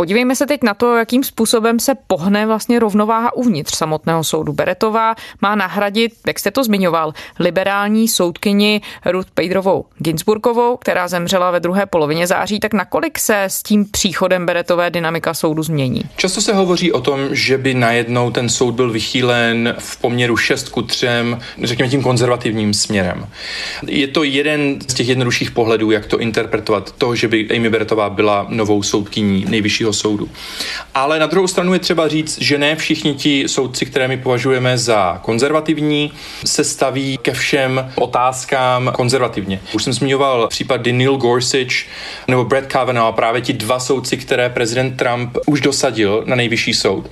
Podívejme 0.00 0.36
se 0.36 0.46
teď 0.46 0.62
na 0.62 0.74
to, 0.74 0.96
jakým 0.96 1.24
způsobem 1.24 1.80
se 1.80 1.92
pohne 2.06 2.46
vlastně 2.46 2.78
rovnováha 2.78 3.36
uvnitř 3.36 3.76
samotného 3.76 4.24
soudu. 4.24 4.52
Beretová 4.52 5.14
má 5.40 5.54
nahradit, 5.54 6.12
jak 6.26 6.38
jste 6.38 6.50
to 6.50 6.64
zmiňoval, 6.64 7.12
liberální 7.38 8.08
soudkyni 8.08 8.80
Ruth 9.06 9.30
Pejdrovou 9.34 9.84
Ginsburgovou, 9.98 10.76
která 10.76 11.08
zemřela 11.08 11.50
ve 11.50 11.60
druhé 11.60 11.86
polovině 11.86 12.26
září. 12.26 12.60
Tak 12.60 12.74
nakolik 12.74 13.18
se 13.18 13.42
s 13.42 13.62
tím 13.62 13.84
příchodem 13.90 14.46
Beretové 14.46 14.90
dynamika 14.90 15.34
soudu 15.34 15.62
změní? 15.62 16.02
Často 16.16 16.40
se 16.40 16.54
hovoří 16.54 16.92
o 16.92 17.00
tom, 17.00 17.28
že 17.30 17.58
by 17.58 17.74
najednou 17.74 18.30
ten 18.30 18.48
soud 18.48 18.72
byl 18.72 18.90
vychýlen 18.90 19.74
v 19.78 20.00
poměru 20.00 20.36
6 20.36 20.68
ku 20.68 20.82
3, 20.82 21.06
řekněme 21.62 21.90
tím 21.90 22.02
konzervativním 22.02 22.74
směrem. 22.74 23.26
Je 23.86 24.08
to 24.08 24.22
jeden 24.22 24.80
z 24.88 24.94
těch 24.94 25.08
jednodušších 25.08 25.50
pohledů, 25.50 25.90
jak 25.90 26.06
to 26.06 26.18
interpretovat. 26.18 26.94
To, 26.98 27.14
že 27.14 27.28
by 27.28 27.48
Amy 27.56 27.70
Beretová 27.70 28.10
byla 28.10 28.46
novou 28.48 28.82
soudkyní 28.82 29.44
nejvyššího 29.48 29.89
nejvyššího 29.90 29.92
soudu. 29.92 30.28
Ale 30.94 31.18
na 31.18 31.26
druhou 31.26 31.46
stranu 31.46 31.72
je 31.72 31.78
třeba 31.78 32.08
říct, 32.08 32.40
že 32.40 32.58
ne 32.58 32.76
všichni 32.76 33.14
ti 33.14 33.48
soudci, 33.48 33.86
které 33.86 34.08
my 34.08 34.16
považujeme 34.16 34.78
za 34.78 35.20
konzervativní, 35.22 36.12
se 36.44 36.64
staví 36.64 37.18
ke 37.22 37.32
všem 37.32 37.92
otázkám 37.96 38.90
konzervativně. 38.94 39.60
Už 39.72 39.84
jsem 39.84 39.92
zmiňoval 39.92 40.48
případy 40.48 40.92
Neil 40.92 41.16
Gorsuch 41.16 41.86
nebo 42.28 42.44
Brett 42.44 42.66
Kavanaugh, 42.66 43.14
právě 43.14 43.40
ti 43.40 43.52
dva 43.52 43.80
soudci, 43.80 44.16
které 44.16 44.48
prezident 44.48 44.96
Trump 44.96 45.38
už 45.46 45.60
dosadil 45.60 46.22
na 46.26 46.36
nejvyšší 46.36 46.74
soud 46.74 47.10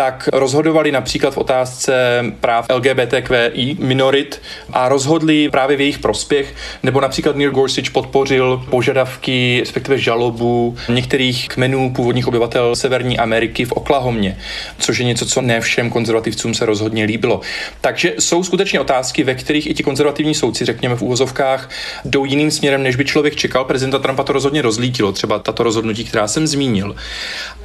tak 0.00 0.28
rozhodovali 0.32 0.92
například 0.92 1.34
v 1.34 1.38
otázce 1.38 2.24
práv 2.40 2.66
LGBTQI 2.74 3.76
minorit 3.78 4.42
a 4.72 4.88
rozhodli 4.88 5.48
právě 5.50 5.76
v 5.76 5.80
jejich 5.80 5.98
prospěch, 5.98 6.54
nebo 6.82 7.00
například 7.00 7.36
Neil 7.36 7.50
Gorsuch 7.50 7.90
podpořil 7.90 8.64
požadavky, 8.70 9.56
respektive 9.60 9.98
žalobu 9.98 10.76
některých 10.88 11.48
kmenů 11.48 11.92
původních 11.92 12.28
obyvatel 12.28 12.76
Severní 12.76 13.18
Ameriky 13.18 13.64
v 13.64 13.72
Oklahomě, 13.72 14.38
což 14.78 14.98
je 14.98 15.04
něco, 15.04 15.26
co 15.26 15.40
ne 15.40 15.60
všem 15.60 15.90
konzervativcům 15.90 16.54
se 16.54 16.66
rozhodně 16.66 17.04
líbilo. 17.04 17.40
Takže 17.80 18.14
jsou 18.18 18.44
skutečně 18.44 18.80
otázky, 18.80 19.24
ve 19.24 19.34
kterých 19.34 19.70
i 19.70 19.74
ti 19.74 19.82
konzervativní 19.82 20.34
soudci, 20.34 20.64
řekněme 20.64 20.96
v 20.96 21.02
úvozovkách, 21.02 21.70
jdou 22.04 22.24
jiným 22.24 22.50
směrem, 22.50 22.82
než 22.82 22.96
by 22.96 23.04
člověk 23.04 23.36
čekal. 23.36 23.64
Prezidenta 23.64 23.98
Trumpa 23.98 24.22
to 24.22 24.32
rozhodně 24.32 24.62
rozlítilo, 24.62 25.12
třeba 25.12 25.38
tato 25.38 25.62
rozhodnutí, 25.62 26.04
která 26.04 26.28
jsem 26.28 26.46
zmínil. 26.46 26.96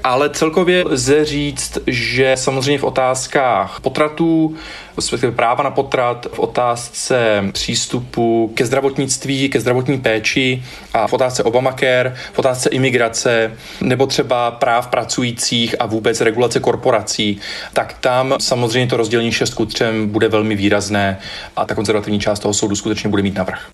Ale 0.04 0.30
celkově 0.30 0.84
lze 0.84 1.26
říct, 1.26 1.78
že 1.88 2.25
samozřejmě 2.34 2.80
v 2.80 2.84
otázkách 2.84 3.80
potratů, 3.80 4.56
respektive 4.98 5.32
práva 5.32 5.64
na 5.64 5.72
potrat, 5.72 6.28
v 6.34 6.40
otázce 6.40 7.44
přístupu 7.52 8.52
ke 8.56 8.66
zdravotnictví, 8.66 9.50
ke 9.50 9.60
zdravotní 9.60 9.98
péči 9.98 10.64
a 10.94 11.08
v 11.08 11.14
otázce 11.14 11.44
Obamacare, 11.44 12.16
v 12.34 12.40
otázce 12.40 12.70
imigrace 12.70 13.52
nebo 13.82 14.08
třeba 14.08 14.52
práv 14.52 14.88
pracujících 14.88 15.76
a 15.80 15.86
vůbec 15.86 16.22
regulace 16.22 16.60
korporací, 16.60 17.40
tak 17.74 17.94
tam 18.00 18.36
samozřejmě 18.40 18.88
to 18.88 18.98
rozdělení 18.98 19.32
6 19.32 19.54
ku 19.54 19.66
3 19.66 19.86
bude 20.06 20.28
velmi 20.28 20.56
výrazné 20.56 21.18
a 21.56 21.66
ta 21.66 21.76
konzervativní 21.76 22.20
část 22.20 22.40
toho 22.40 22.54
soudu 22.54 22.76
skutečně 22.76 23.10
bude 23.10 23.24
mít 23.24 23.36
navrh. 23.36 23.72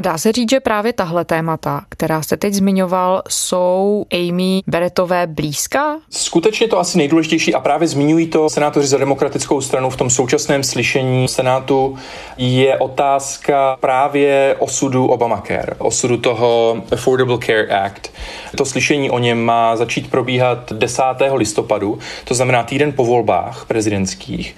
A 0.00 0.02
dá 0.02 0.18
se 0.18 0.32
říct, 0.32 0.50
že 0.50 0.60
právě 0.60 0.92
tahle 0.92 1.24
témata, 1.24 1.80
která 1.88 2.22
jste 2.22 2.36
teď 2.36 2.54
zmiňoval, 2.54 3.22
jsou 3.28 4.04
Amy 4.12 4.62
Beretové 4.66 5.26
blízka? 5.26 5.96
Skutečně 6.10 6.68
to 6.68 6.78
asi 6.78 6.98
nejdůležitější 6.98 7.54
a 7.54 7.60
právě 7.60 7.88
zmiňují 7.88 8.26
to 8.26 8.50
senátoři 8.50 8.86
za 8.86 8.98
demokratickou 8.98 9.60
stranu 9.60 9.90
v 9.90 9.96
tom 9.96 10.10
současném 10.10 10.64
slyšení 10.64 11.28
Senátu 11.28 11.98
je 12.36 12.78
otázka 12.78 13.76
právě 13.80 14.56
osudu 14.58 15.06
Obamacare, 15.06 15.74
osudu 15.78 16.16
toho 16.16 16.76
Affordable 16.92 17.38
Care 17.38 17.66
Act. 17.66 18.12
To 18.56 18.64
slyšení 18.64 19.10
o 19.10 19.18
něm 19.18 19.44
má 19.44 19.76
začít 19.76 20.10
probíhat 20.10 20.72
10. 20.72 21.02
listopadu, 21.34 21.98
to 22.24 22.34
znamená 22.34 22.62
týden 22.62 22.92
po 22.92 23.04
volbách 23.04 23.64
prezidentských. 23.68 24.56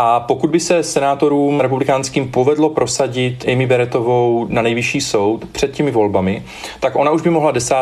A 0.00 0.20
pokud 0.20 0.50
by 0.50 0.60
se 0.60 0.82
senátorům 0.82 1.60
republikánským 1.60 2.28
povedlo 2.28 2.68
prosadit 2.70 3.44
Amy 3.52 3.66
Berettovou 3.66 4.46
na 4.50 4.62
nejvyšší 4.62 5.00
soud 5.00 5.44
před 5.52 5.72
těmi 5.72 5.90
volbami, 5.90 6.42
tak 6.80 6.96
ona 6.96 7.10
už 7.10 7.22
by 7.22 7.30
mohla 7.30 7.50
10. 7.50 7.74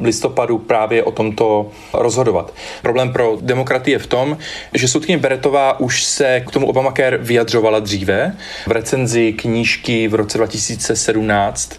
listopadu 0.00 0.58
právě 0.58 1.02
o 1.02 1.10
tomto 1.10 1.68
rozhodovat. 1.92 2.54
Problém 2.82 3.12
pro 3.12 3.38
demokraty 3.40 3.90
je 3.90 3.98
v 3.98 4.06
tom, 4.06 4.38
že 4.74 4.88
soudkyně 4.88 5.18
Beretová 5.18 5.80
už 5.80 6.04
se 6.04 6.40
k 6.40 6.50
tomu 6.50 6.66
Obamacare 6.66 7.18
vyjadřovala 7.18 7.80
dříve 7.80 8.36
v 8.66 8.70
recenzi 8.70 9.32
knížky 9.32 10.08
v 10.08 10.14
roce 10.14 10.38
2017 10.38 11.72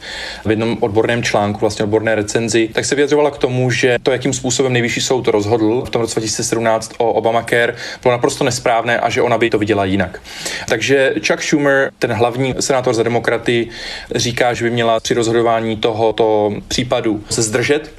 v 0.45 0.49
jednom 0.49 0.77
odborném 0.79 1.23
článku, 1.23 1.59
vlastně 1.59 1.83
odborné 1.83 2.15
recenzi, 2.15 2.69
tak 2.73 2.85
se 2.85 2.95
vyjadřovala 2.95 3.31
k 3.31 3.37
tomu, 3.37 3.71
že 3.71 3.97
to, 4.03 4.11
jakým 4.11 4.33
způsobem 4.33 4.73
nejvyšší 4.73 5.01
soud 5.01 5.27
rozhodl 5.27 5.81
v 5.85 5.89
tom 5.89 6.01
roce 6.01 6.19
2017 6.19 6.93
o 6.97 7.13
Obamacare, 7.13 7.75
bylo 8.01 8.11
naprosto 8.11 8.43
nesprávné 8.43 8.99
a 8.99 9.09
že 9.09 9.21
ona 9.21 9.37
by 9.37 9.52
to 9.53 9.59
viděla 9.59 9.85
jinak. 9.85 10.21
Takže 10.69 11.13
Chuck 11.27 11.41
Schumer, 11.41 11.91
ten 11.99 12.13
hlavní 12.13 12.55
senátor 12.59 12.93
za 12.93 13.03
demokraty, 13.03 13.69
říká, 14.15 14.53
že 14.53 14.65
by 14.65 14.71
měla 14.71 14.99
při 14.99 15.13
rozhodování 15.13 15.77
tohoto 15.77 16.53
případu 16.67 17.23
se 17.29 17.41
zdržet, 17.41 17.91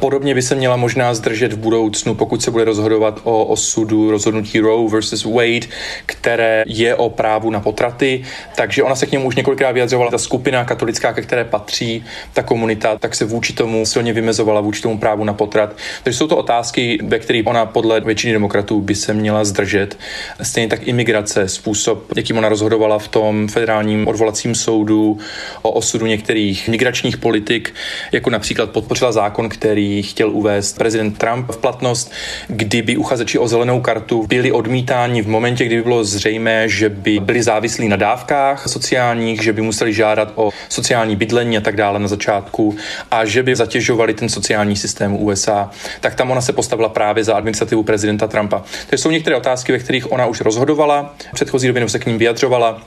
Podobně 0.00 0.34
by 0.34 0.42
se 0.42 0.54
měla 0.54 0.76
možná 0.76 1.14
zdržet 1.14 1.52
v 1.52 1.58
budoucnu, 1.58 2.14
pokud 2.14 2.42
se 2.42 2.50
bude 2.50 2.64
rozhodovat 2.64 3.20
o 3.24 3.44
osudu 3.44 4.10
rozhodnutí 4.10 4.60
Roe 4.60 4.88
versus 4.88 5.24
Wade, 5.24 5.66
které 6.06 6.64
je 6.66 6.94
o 6.94 7.10
právu 7.10 7.50
na 7.50 7.60
potraty, 7.60 8.22
takže 8.56 8.82
ona 8.82 8.94
se 8.94 9.06
k 9.06 9.12
němu 9.12 9.26
už 9.26 9.36
několikrát 9.36 9.72
vyjadřovala. 9.72 10.10
Ta 10.10 10.18
skupina 10.18 10.64
katolická, 10.64 11.12
ke 11.12 11.22
které 11.22 11.44
patří 11.44 12.04
ta 12.32 12.42
komunita, 12.42 12.98
tak 12.98 13.14
se 13.14 13.24
vůči 13.24 13.52
tomu 13.52 13.86
silně 13.86 14.12
vymezovala, 14.12 14.60
vůči 14.60 14.82
tomu 14.82 14.98
právu 14.98 15.24
na 15.24 15.32
potrat. 15.32 15.76
Takže 16.02 16.18
jsou 16.18 16.26
to 16.26 16.36
otázky, 16.36 16.98
ve 17.02 17.18
kterých 17.18 17.46
ona 17.46 17.66
podle 17.66 18.00
většiny 18.00 18.32
demokratů 18.32 18.80
by 18.80 18.94
se 18.94 19.14
měla 19.14 19.44
zdržet. 19.44 19.98
Stejně 20.42 20.68
tak 20.68 20.88
imigrace, 20.88 21.48
způsob, 21.48 22.16
jakým 22.16 22.38
ona 22.38 22.48
rozhodovala 22.48 22.98
v 22.98 23.08
tom 23.08 23.48
federálním 23.48 24.08
odvolacím 24.08 24.54
soudu 24.54 25.18
o 25.62 25.70
osudu 25.70 26.06
některých 26.06 26.68
migračních 26.68 27.16
politik, 27.16 27.74
jako 28.12 28.30
například 28.30 28.70
podpořila 28.70 29.12
zákon, 29.12 29.48
který 29.48 29.87
chtěl 30.02 30.30
uvést 30.30 30.78
prezident 30.78 31.18
Trump 31.18 31.50
v 31.50 31.56
platnost, 31.56 32.12
kdyby 32.48 32.96
uchazeči 32.96 33.38
o 33.38 33.48
zelenou 33.48 33.80
kartu 33.80 34.26
byli 34.26 34.52
odmítáni 34.52 35.22
v 35.22 35.28
momentě, 35.28 35.64
kdyby 35.64 35.82
bylo 35.82 36.04
zřejmé, 36.04 36.68
že 36.68 36.88
by 36.88 37.20
byli 37.20 37.42
závislí 37.42 37.88
na 37.88 37.96
dávkách 37.96 38.68
sociálních, 38.68 39.42
že 39.42 39.52
by 39.52 39.62
museli 39.62 39.92
žádat 39.92 40.32
o 40.34 40.50
sociální 40.68 41.16
bydlení 41.16 41.56
a 41.56 41.60
tak 41.60 41.76
dále 41.76 41.98
na 41.98 42.08
začátku 42.08 42.76
a 43.10 43.24
že 43.24 43.42
by 43.42 43.56
zatěžovali 43.56 44.14
ten 44.14 44.28
sociální 44.28 44.76
systém 44.76 45.22
USA, 45.22 45.70
tak 46.00 46.14
tam 46.14 46.30
ona 46.30 46.40
se 46.40 46.52
postavila 46.52 46.88
právě 46.88 47.24
za 47.24 47.34
administrativu 47.34 47.82
prezidenta 47.82 48.26
Trumpa. 48.26 48.62
To 48.90 48.96
jsou 48.96 49.10
některé 49.10 49.36
otázky, 49.36 49.72
ve 49.72 49.78
kterých 49.78 50.12
ona 50.12 50.26
už 50.26 50.40
rozhodovala, 50.40 51.14
v 51.30 51.34
předchozí 51.34 51.68
době 51.68 51.88
se 51.88 51.98
k 51.98 52.06
ním 52.06 52.18
vyjadřovala 52.18 52.82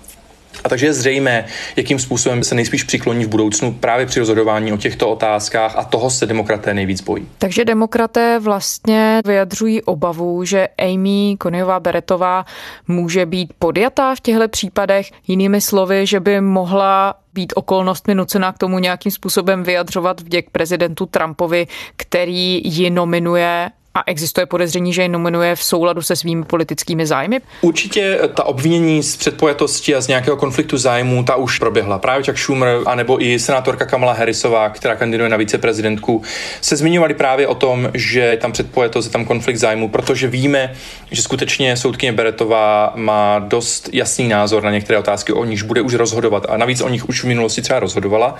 a 0.63 0.69
takže 0.69 0.85
je 0.85 0.93
zřejmé, 0.93 1.45
jakým 1.75 1.99
způsobem 1.99 2.43
se 2.43 2.55
nejspíš 2.55 2.83
přikloní 2.83 3.25
v 3.25 3.27
budoucnu 3.27 3.73
právě 3.73 4.05
při 4.05 4.19
rozhodování 4.19 4.73
o 4.73 4.77
těchto 4.77 5.09
otázkách 5.09 5.77
a 5.77 5.83
toho 5.83 6.09
se 6.09 6.25
demokraté 6.25 6.73
nejvíc 6.73 7.01
bojí. 7.01 7.27
Takže 7.37 7.65
demokraté 7.65 8.39
vlastně 8.39 9.21
vyjadřují 9.25 9.81
obavu, 9.81 10.45
že 10.45 10.67
Amy 10.77 11.35
Konyová 11.39 11.79
Beretová 11.79 12.45
může 12.87 13.25
být 13.25 13.53
podjatá 13.59 14.15
v 14.15 14.19
těchto 14.19 14.47
případech, 14.47 15.11
jinými 15.27 15.61
slovy, 15.61 16.05
že 16.05 16.19
by 16.19 16.41
mohla 16.41 17.15
být 17.33 17.53
okolnostmi 17.55 18.15
nucená 18.15 18.51
k 18.51 18.57
tomu 18.57 18.79
nějakým 18.79 19.11
způsobem 19.11 19.63
vyjadřovat 19.63 20.21
vděk 20.21 20.49
prezidentu 20.51 21.05
Trumpovi, 21.05 21.67
který 21.95 22.61
ji 22.63 22.89
nominuje 22.89 23.71
a 23.95 24.03
existuje 24.05 24.45
podezření, 24.45 24.93
že 24.93 25.01
ji 25.01 25.07
nominuje 25.07 25.55
v 25.55 25.63
souladu 25.63 26.01
se 26.01 26.15
svými 26.15 26.43
politickými 26.43 27.05
zájmy? 27.05 27.39
Určitě 27.61 28.19
ta 28.33 28.43
obvinění 28.43 29.03
z 29.03 29.17
předpojatosti 29.17 29.95
a 29.95 30.01
z 30.01 30.07
nějakého 30.07 30.37
konfliktu 30.37 30.77
zájmů, 30.77 31.23
ta 31.23 31.35
už 31.35 31.59
proběhla. 31.59 31.99
Právě 31.99 32.25
Chuck 32.25 32.37
Schumer, 32.37 32.77
anebo 32.85 33.23
i 33.23 33.39
senátorka 33.39 33.85
Kamala 33.85 34.13
Harrisová, 34.13 34.69
která 34.69 34.95
kandiduje 34.95 35.29
na 35.29 35.37
viceprezidentku, 35.37 36.21
se 36.61 36.75
zmiňovali 36.75 37.13
právě 37.13 37.47
o 37.47 37.55
tom, 37.55 37.89
že 37.93 38.37
tam 38.41 38.51
předpojatost, 38.51 39.07
je 39.07 39.11
tam 39.11 39.25
konflikt 39.25 39.57
zájmů, 39.57 39.89
protože 39.89 40.27
víme, 40.27 40.73
že 41.11 41.21
skutečně 41.21 41.77
soudkyně 41.77 42.13
Beretová 42.13 42.93
má 42.95 43.39
dost 43.39 43.89
jasný 43.93 44.27
názor 44.27 44.63
na 44.63 44.71
některé 44.71 44.99
otázky, 44.99 45.33
o 45.33 45.45
nichž 45.45 45.61
bude 45.61 45.81
už 45.81 45.93
rozhodovat 45.93 46.45
a 46.49 46.57
navíc 46.57 46.81
o 46.81 46.89
nich 46.89 47.09
už 47.09 47.23
v 47.23 47.27
minulosti 47.27 47.61
třeba 47.61 47.79
rozhodovala. 47.79 48.35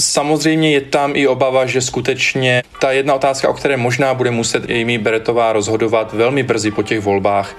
Samozřejmě 0.00 0.70
je 0.70 0.80
tam 0.80 1.12
i 1.14 1.26
obava, 1.26 1.66
že 1.66 1.80
skutečně 1.80 2.62
ta 2.80 2.92
jedna 2.92 3.14
otázka, 3.14 3.48
o 3.48 3.54
které 3.54 3.76
možná 3.76 4.14
bude 4.14 4.30
muset 4.30 4.64
Amy 4.64 4.98
Beretová 4.98 5.52
rozhodovat 5.52 6.12
velmi 6.12 6.42
brzy 6.42 6.70
po 6.70 6.82
těch 6.82 7.00
volbách, 7.00 7.56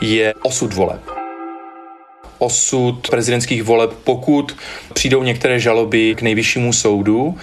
je 0.00 0.34
osud 0.42 0.74
voleb 0.74 1.00
osud 2.38 3.10
prezidentských 3.10 3.62
voleb, 3.62 3.90
pokud 4.04 4.56
přijdou 4.92 5.22
některé 5.22 5.60
žaloby 5.60 6.14
k 6.14 6.22
nejvyššímu 6.22 6.72
soudu 6.72 7.38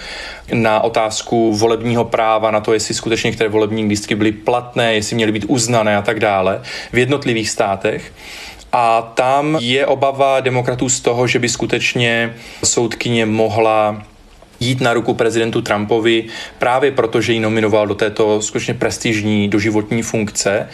na 0.53 0.79
otázku 0.79 1.53
volebního 1.55 2.05
práva, 2.05 2.51
na 2.51 2.59
to, 2.59 2.73
jestli 2.73 2.93
skutečně 2.93 3.27
některé 3.27 3.49
volební 3.49 3.85
lístky 3.85 4.15
byly 4.15 4.31
platné, 4.31 4.93
jestli 4.93 5.15
měly 5.15 5.31
být 5.31 5.45
uznané 5.47 5.97
a 5.97 6.01
tak 6.01 6.19
dále 6.19 6.61
v 6.93 6.97
jednotlivých 6.97 7.49
státech. 7.49 8.13
A 8.71 9.01
tam 9.01 9.57
je 9.61 9.85
obava 9.85 10.39
demokratů 10.39 10.89
z 10.89 10.99
toho, 10.99 11.27
že 11.27 11.39
by 11.39 11.49
skutečně 11.49 12.33
soudkyně 12.63 13.25
mohla 13.25 14.03
jít 14.63 14.81
na 14.81 14.93
ruku 14.93 15.13
prezidentu 15.13 15.61
Trumpovi 15.61 16.23
právě 16.59 16.91
proto, 16.91 17.21
že 17.21 17.33
ji 17.33 17.39
nominoval 17.39 17.87
do 17.87 17.95
této 17.95 18.41
skutečně 18.41 18.73
prestižní 18.73 19.47
doživotní 19.47 20.01
funkce. 20.01 20.69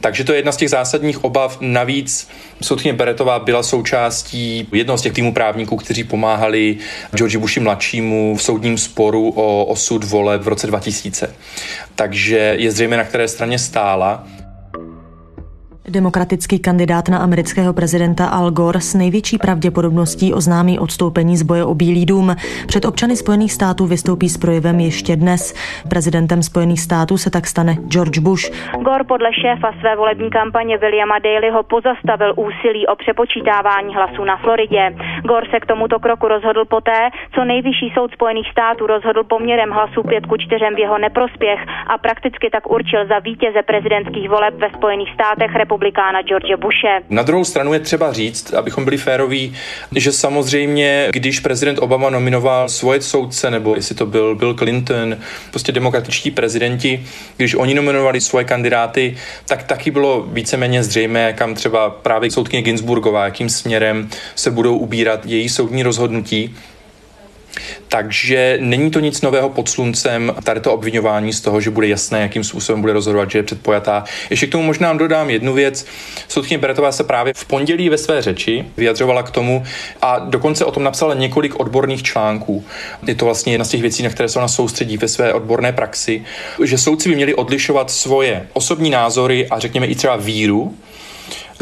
Takže 0.00 0.24
to 0.24 0.32
je 0.32 0.38
jedna 0.38 0.52
z 0.52 0.56
těch 0.56 0.70
zásadních 0.70 1.24
obav. 1.24 1.58
Navíc 1.60 2.28
soudkyně 2.62 2.94
Beretová 2.94 3.38
byla 3.38 3.62
součástí 3.62 4.68
jednoho 4.72 4.98
z 4.98 5.02
těch 5.02 5.12
týmů 5.12 5.34
právníků, 5.34 5.76
kteří 5.76 6.04
pomáhali 6.04 6.76
George 7.14 7.36
Bushi 7.36 7.60
mladšímu 7.60 8.36
v 8.36 8.42
soudním 8.42 8.78
sporu 8.78 9.32
o 9.36 9.64
osud 9.64 10.04
voleb 10.04 10.42
v 10.42 10.48
roce 10.48 10.66
2000. 10.66 11.34
Takže 11.94 12.54
je 12.58 12.70
zřejmé, 12.70 12.96
na 12.96 13.04
které 13.04 13.28
straně 13.28 13.58
stála. 13.58 14.26
Demokratický 15.88 16.58
kandidát 16.58 17.08
na 17.08 17.18
amerického 17.18 17.72
prezidenta 17.72 18.26
Al 18.26 18.50
Gore 18.50 18.80
s 18.80 18.94
největší 18.94 19.38
pravděpodobností 19.38 20.34
oznámí 20.34 20.78
odstoupení 20.78 21.36
z 21.36 21.42
boje 21.42 21.64
o 21.64 21.74
Bílý 21.74 22.06
dům. 22.06 22.36
Před 22.66 22.84
občany 22.84 23.16
Spojených 23.16 23.52
států 23.52 23.86
vystoupí 23.86 24.28
s 24.28 24.38
projevem 24.38 24.80
ještě 24.80 25.16
dnes. 25.16 25.54
Prezidentem 25.88 26.42
Spojených 26.42 26.80
států 26.80 27.16
se 27.18 27.30
tak 27.30 27.46
stane 27.46 27.74
George 27.74 28.18
Bush. 28.18 28.44
Gore 28.82 29.04
podle 29.04 29.28
šéfa 29.42 29.72
své 29.80 29.96
volební 29.96 30.30
kampaně 30.30 30.78
Williama 30.78 31.18
Daleyho 31.18 31.62
pozastavil 31.62 32.34
úsilí 32.36 32.86
o 32.86 32.96
přepočítávání 32.96 33.94
hlasů 33.94 34.24
na 34.24 34.36
Floridě. 34.36 34.94
Gore 35.24 35.46
se 35.50 35.60
k 35.60 35.66
tomuto 35.66 35.98
kroku 35.98 36.28
rozhodl 36.28 36.64
poté, 36.64 37.00
co 37.34 37.44
nejvyšší 37.44 37.92
soud 37.94 38.12
Spojených 38.12 38.50
států 38.50 38.86
rozhodl 38.86 39.24
poměrem 39.24 39.70
hlasů 39.70 40.02
5 40.02 40.26
ku 40.26 40.36
4 40.36 40.64
v 40.74 40.78
jeho 40.78 40.98
neprospěch 40.98 41.60
a 41.86 41.98
prakticky 41.98 42.50
tak 42.50 42.70
určil 42.70 43.06
za 43.06 43.18
vítěze 43.18 43.62
prezidentských 43.62 44.28
voleb 44.28 44.54
ve 44.54 44.70
Spojených 44.70 45.14
státech 45.14 45.52
republikána 45.72 46.22
George 46.22 46.60
Bushe. 46.60 47.00
Na 47.10 47.22
druhou 47.22 47.44
stranu 47.44 47.72
je 47.72 47.80
třeba 47.80 48.12
říct, 48.12 48.54
abychom 48.54 48.84
byli 48.84 48.96
féroví, 48.96 49.54
že 49.96 50.12
samozřejmě, 50.12 51.08
když 51.12 51.40
prezident 51.40 51.78
Obama 51.78 52.10
nominoval 52.10 52.68
svoje 52.68 53.00
soudce, 53.00 53.50
nebo 53.50 53.74
jestli 53.74 53.94
to 53.94 54.06
byl 54.06 54.34
Bill 54.34 54.54
Clinton, 54.54 55.16
prostě 55.50 55.72
demokratičtí 55.72 56.30
prezidenti, 56.30 57.04
když 57.36 57.54
oni 57.54 57.74
nominovali 57.74 58.20
svoje 58.20 58.44
kandidáty, 58.44 59.16
tak 59.46 59.62
taky 59.62 59.90
bylo 59.90 60.22
víceméně 60.22 60.82
zřejmé, 60.82 61.32
kam 61.32 61.54
třeba 61.54 61.90
právě 61.90 62.30
soudkyně 62.30 62.62
Ginsburgová, 62.62 63.24
jakým 63.24 63.48
směrem 63.48 64.08
se 64.34 64.50
budou 64.50 64.76
ubírat 64.76 65.26
její 65.26 65.48
soudní 65.48 65.82
rozhodnutí. 65.82 66.56
Takže 67.92 68.58
není 68.60 68.90
to 68.90 69.00
nic 69.00 69.20
nového 69.20 69.48
pod 69.48 69.68
sluncem, 69.68 70.34
tady 70.44 70.60
to 70.60 70.72
obvinování 70.72 71.32
z 71.32 71.40
toho, 71.40 71.60
že 71.60 71.70
bude 71.70 71.88
jasné, 71.88 72.20
jakým 72.20 72.44
způsobem 72.44 72.80
bude 72.80 72.92
rozhodovat, 72.92 73.30
že 73.30 73.38
je 73.38 73.42
předpojatá. 73.42 74.04
Ještě 74.30 74.46
k 74.46 74.52
tomu 74.52 74.64
možná 74.64 74.92
dodám 74.92 75.30
jednu 75.30 75.52
věc. 75.52 75.86
Soudkyně 76.28 76.58
Beretová 76.58 76.92
se 76.92 77.04
právě 77.04 77.32
v 77.36 77.44
pondělí 77.44 77.88
ve 77.88 77.98
své 77.98 78.22
řeči 78.22 78.64
vyjadřovala 78.76 79.22
k 79.22 79.30
tomu 79.30 79.64
a 80.02 80.18
dokonce 80.18 80.64
o 80.64 80.70
tom 80.70 80.82
napsala 80.82 81.14
několik 81.14 81.60
odborných 81.60 82.02
článků. 82.02 82.64
Je 83.06 83.14
to 83.14 83.24
vlastně 83.24 83.52
jedna 83.52 83.64
z 83.64 83.68
těch 83.68 83.80
věcí, 83.82 84.02
na 84.02 84.10
které 84.10 84.28
se 84.28 84.38
ona 84.38 84.48
soustředí 84.48 84.96
ve 84.96 85.08
své 85.08 85.32
odborné 85.32 85.72
praxi, 85.72 86.24
že 86.64 86.78
soudci 86.78 87.08
by 87.08 87.14
měli 87.14 87.34
odlišovat 87.34 87.90
svoje 87.90 88.46
osobní 88.52 88.90
názory 88.90 89.48
a 89.48 89.58
řekněme 89.58 89.86
i 89.86 89.94
třeba 89.94 90.16
víru 90.16 90.74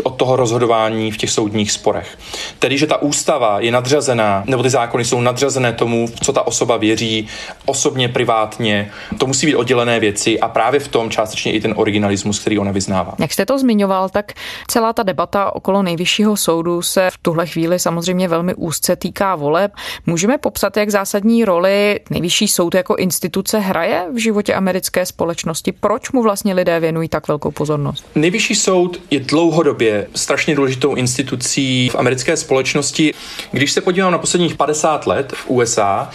od 0.02 0.10
toho 0.10 0.36
rozhodování 0.36 1.10
v 1.10 1.16
těch 1.16 1.30
soudních 1.30 1.72
sporech. 1.72 2.18
Tedy, 2.58 2.78
že 2.78 2.86
ta 2.86 3.02
ústava 3.02 3.60
je 3.60 3.72
nadřazená, 3.72 4.44
nebo 4.46 4.62
ty 4.62 4.70
zákony 4.70 5.04
jsou 5.04 5.20
nadřazené 5.20 5.72
tomu, 5.72 6.08
co 6.22 6.32
ta 6.32 6.46
osoba 6.46 6.76
věří, 6.76 7.28
osobně, 7.66 8.08
privátně. 8.08 8.90
To 9.18 9.26
musí 9.26 9.46
být 9.46 9.56
oddělené 9.56 10.00
věci 10.00 10.40
a 10.40 10.48
právě 10.48 10.80
v 10.80 10.88
tom 10.88 11.10
částečně 11.10 11.52
i 11.52 11.60
ten 11.60 11.74
originalismus, 11.76 12.38
který 12.38 12.58
ona 12.58 12.72
vyznává. 12.72 13.14
Jak 13.18 13.32
jste 13.32 13.46
to 13.46 13.58
zmiňoval, 13.58 14.08
tak 14.08 14.32
celá 14.68 14.92
ta 14.92 15.02
debata 15.02 15.56
okolo 15.56 15.82
nejvyššího 15.82 16.36
soudu 16.36 16.82
se 16.82 17.08
v 17.12 17.18
tuhle 17.22 17.46
chvíli 17.46 17.78
samozřejmě 17.78 18.28
velmi 18.28 18.54
úzce 18.54 18.96
týká 18.96 19.36
voleb. 19.36 19.72
Můžeme 20.06 20.38
popsat, 20.38 20.76
jak 20.76 20.90
zásadní 20.90 21.44
roli 21.44 22.00
nejvyšší 22.10 22.48
soud 22.48 22.74
jako 22.74 22.96
instituce 22.96 23.58
hraje 23.58 24.06
v 24.12 24.18
životě 24.18 24.54
americké 24.54 25.06
společnosti? 25.06 25.72
Proč 25.72 26.12
mu 26.12 26.22
vlastně 26.22 26.54
lidé 26.54 26.80
věnují 26.80 27.08
tak 27.08 27.28
velkou 27.28 27.50
pozornost? 27.50 28.04
Nejvyšší 28.14 28.54
soud 28.54 29.00
je 29.10 29.20
dlouhodobě 29.20 29.79
dlouhodobě 29.80 30.06
strašně 30.14 30.54
důležitou 30.54 30.94
institucí 30.94 31.88
v 31.88 31.94
americké 31.94 32.36
společnosti. 32.36 33.14
Když 33.52 33.72
se 33.72 33.80
podívám 33.80 34.12
na 34.12 34.18
posledních 34.18 34.54
50 34.54 35.06
let 35.06 35.32
v 35.36 35.50
USA, 35.50 36.10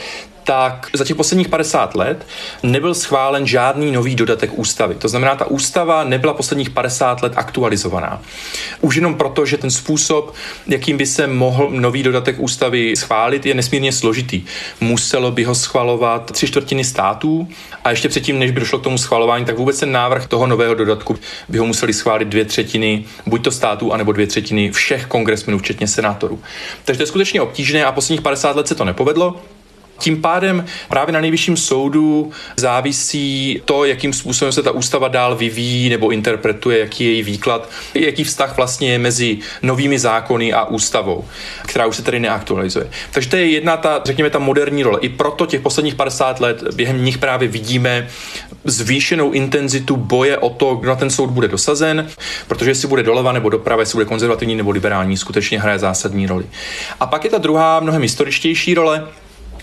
tak 0.45 0.89
za 0.93 1.05
těch 1.05 1.15
posledních 1.15 1.49
50 1.49 1.95
let 1.95 2.27
nebyl 2.63 2.93
schválen 2.93 3.47
žádný 3.47 3.91
nový 3.91 4.15
dodatek 4.15 4.49
ústavy. 4.53 4.95
To 4.95 5.07
znamená, 5.07 5.35
ta 5.35 5.45
ústava 5.45 6.03
nebyla 6.03 6.33
posledních 6.33 6.69
50 6.69 7.23
let 7.23 7.33
aktualizovaná. 7.35 8.21
Už 8.81 8.95
jenom 8.95 9.15
proto, 9.15 9.45
že 9.45 9.57
ten 9.57 9.71
způsob, 9.71 10.33
jakým 10.67 10.97
by 10.97 11.05
se 11.05 11.27
mohl 11.27 11.69
nový 11.71 12.03
dodatek 12.03 12.35
ústavy 12.39 12.95
schválit, 12.95 13.45
je 13.45 13.53
nesmírně 13.53 13.91
složitý. 13.91 14.43
Muselo 14.81 15.31
by 15.31 15.43
ho 15.43 15.55
schvalovat 15.55 16.31
tři 16.31 16.47
čtvrtiny 16.47 16.83
států 16.83 17.47
a 17.83 17.89
ještě 17.89 18.09
předtím, 18.09 18.39
než 18.39 18.51
by 18.51 18.59
došlo 18.59 18.79
k 18.79 18.83
tomu 18.83 18.97
schvalování, 18.97 19.45
tak 19.45 19.57
vůbec 19.57 19.79
ten 19.79 19.91
návrh 19.91 20.27
toho 20.27 20.47
nového 20.47 20.75
dodatku 20.75 21.15
by 21.49 21.57
ho 21.57 21.65
museli 21.65 21.93
schválit 21.93 22.27
dvě 22.27 22.45
třetiny 22.45 23.05
buď 23.25 23.43
to 23.43 23.51
států, 23.51 23.93
anebo 23.93 24.11
dvě 24.11 24.27
třetiny 24.27 24.71
všech 24.71 25.05
kongresmenů, 25.05 25.59
včetně 25.59 25.87
senátorů. 25.87 26.39
Takže 26.85 26.97
to 26.97 27.03
je 27.03 27.07
skutečně 27.07 27.41
obtížné 27.41 27.85
a 27.85 27.91
posledních 27.91 28.21
50 28.21 28.55
let 28.55 28.67
se 28.67 28.75
to 28.75 28.85
nepovedlo. 28.85 29.41
Tím 29.97 30.21
pádem 30.21 30.65
právě 30.89 31.13
na 31.13 31.21
nejvyšším 31.21 31.57
soudu 31.57 32.31
závisí 32.55 33.61
to, 33.65 33.85
jakým 33.85 34.13
způsobem 34.13 34.51
se 34.51 34.63
ta 34.63 34.71
ústava 34.71 35.07
dál 35.07 35.35
vyvíjí 35.35 35.89
nebo 35.89 36.09
interpretuje, 36.09 36.79
jaký 36.79 37.03
je 37.03 37.11
její 37.11 37.23
výklad, 37.23 37.69
jaký 37.93 38.23
vztah 38.23 38.57
vlastně 38.57 38.91
je 38.91 38.99
mezi 38.99 39.37
novými 39.61 39.99
zákony 39.99 40.53
a 40.53 40.65
ústavou, 40.65 41.25
která 41.65 41.85
už 41.85 41.95
se 41.95 42.01
tady 42.01 42.19
neaktualizuje. 42.19 42.89
Takže 43.11 43.29
to 43.29 43.35
je 43.35 43.49
jedna 43.49 43.77
ta, 43.77 44.01
řekněme, 44.05 44.29
ta 44.29 44.39
moderní 44.39 44.83
role. 44.83 44.99
I 45.01 45.09
proto 45.09 45.45
těch 45.45 45.61
posledních 45.61 45.95
50 45.95 46.39
let 46.39 46.63
během 46.75 47.05
nich 47.05 47.17
právě 47.17 47.47
vidíme 47.47 48.07
zvýšenou 48.63 49.31
intenzitu 49.31 49.95
boje 49.95 50.37
o 50.37 50.49
to, 50.49 50.75
kdo 50.75 50.89
na 50.89 50.95
ten 50.95 51.09
soud 51.09 51.29
bude 51.29 51.47
dosazen, 51.47 52.07
protože 52.47 52.71
jestli 52.71 52.87
bude 52.87 53.03
doleva 53.03 53.31
nebo 53.31 53.49
doprava, 53.49 53.81
jestli 53.81 53.95
bude 53.95 54.05
konzervativní 54.05 54.55
nebo 54.55 54.71
liberální, 54.71 55.17
skutečně 55.17 55.59
hraje 55.59 55.79
zásadní 55.79 56.27
roli. 56.27 56.45
A 56.99 57.05
pak 57.05 57.23
je 57.23 57.29
ta 57.29 57.37
druhá, 57.37 57.79
mnohem 57.79 58.01
historičtější 58.01 58.73
role, 58.73 59.07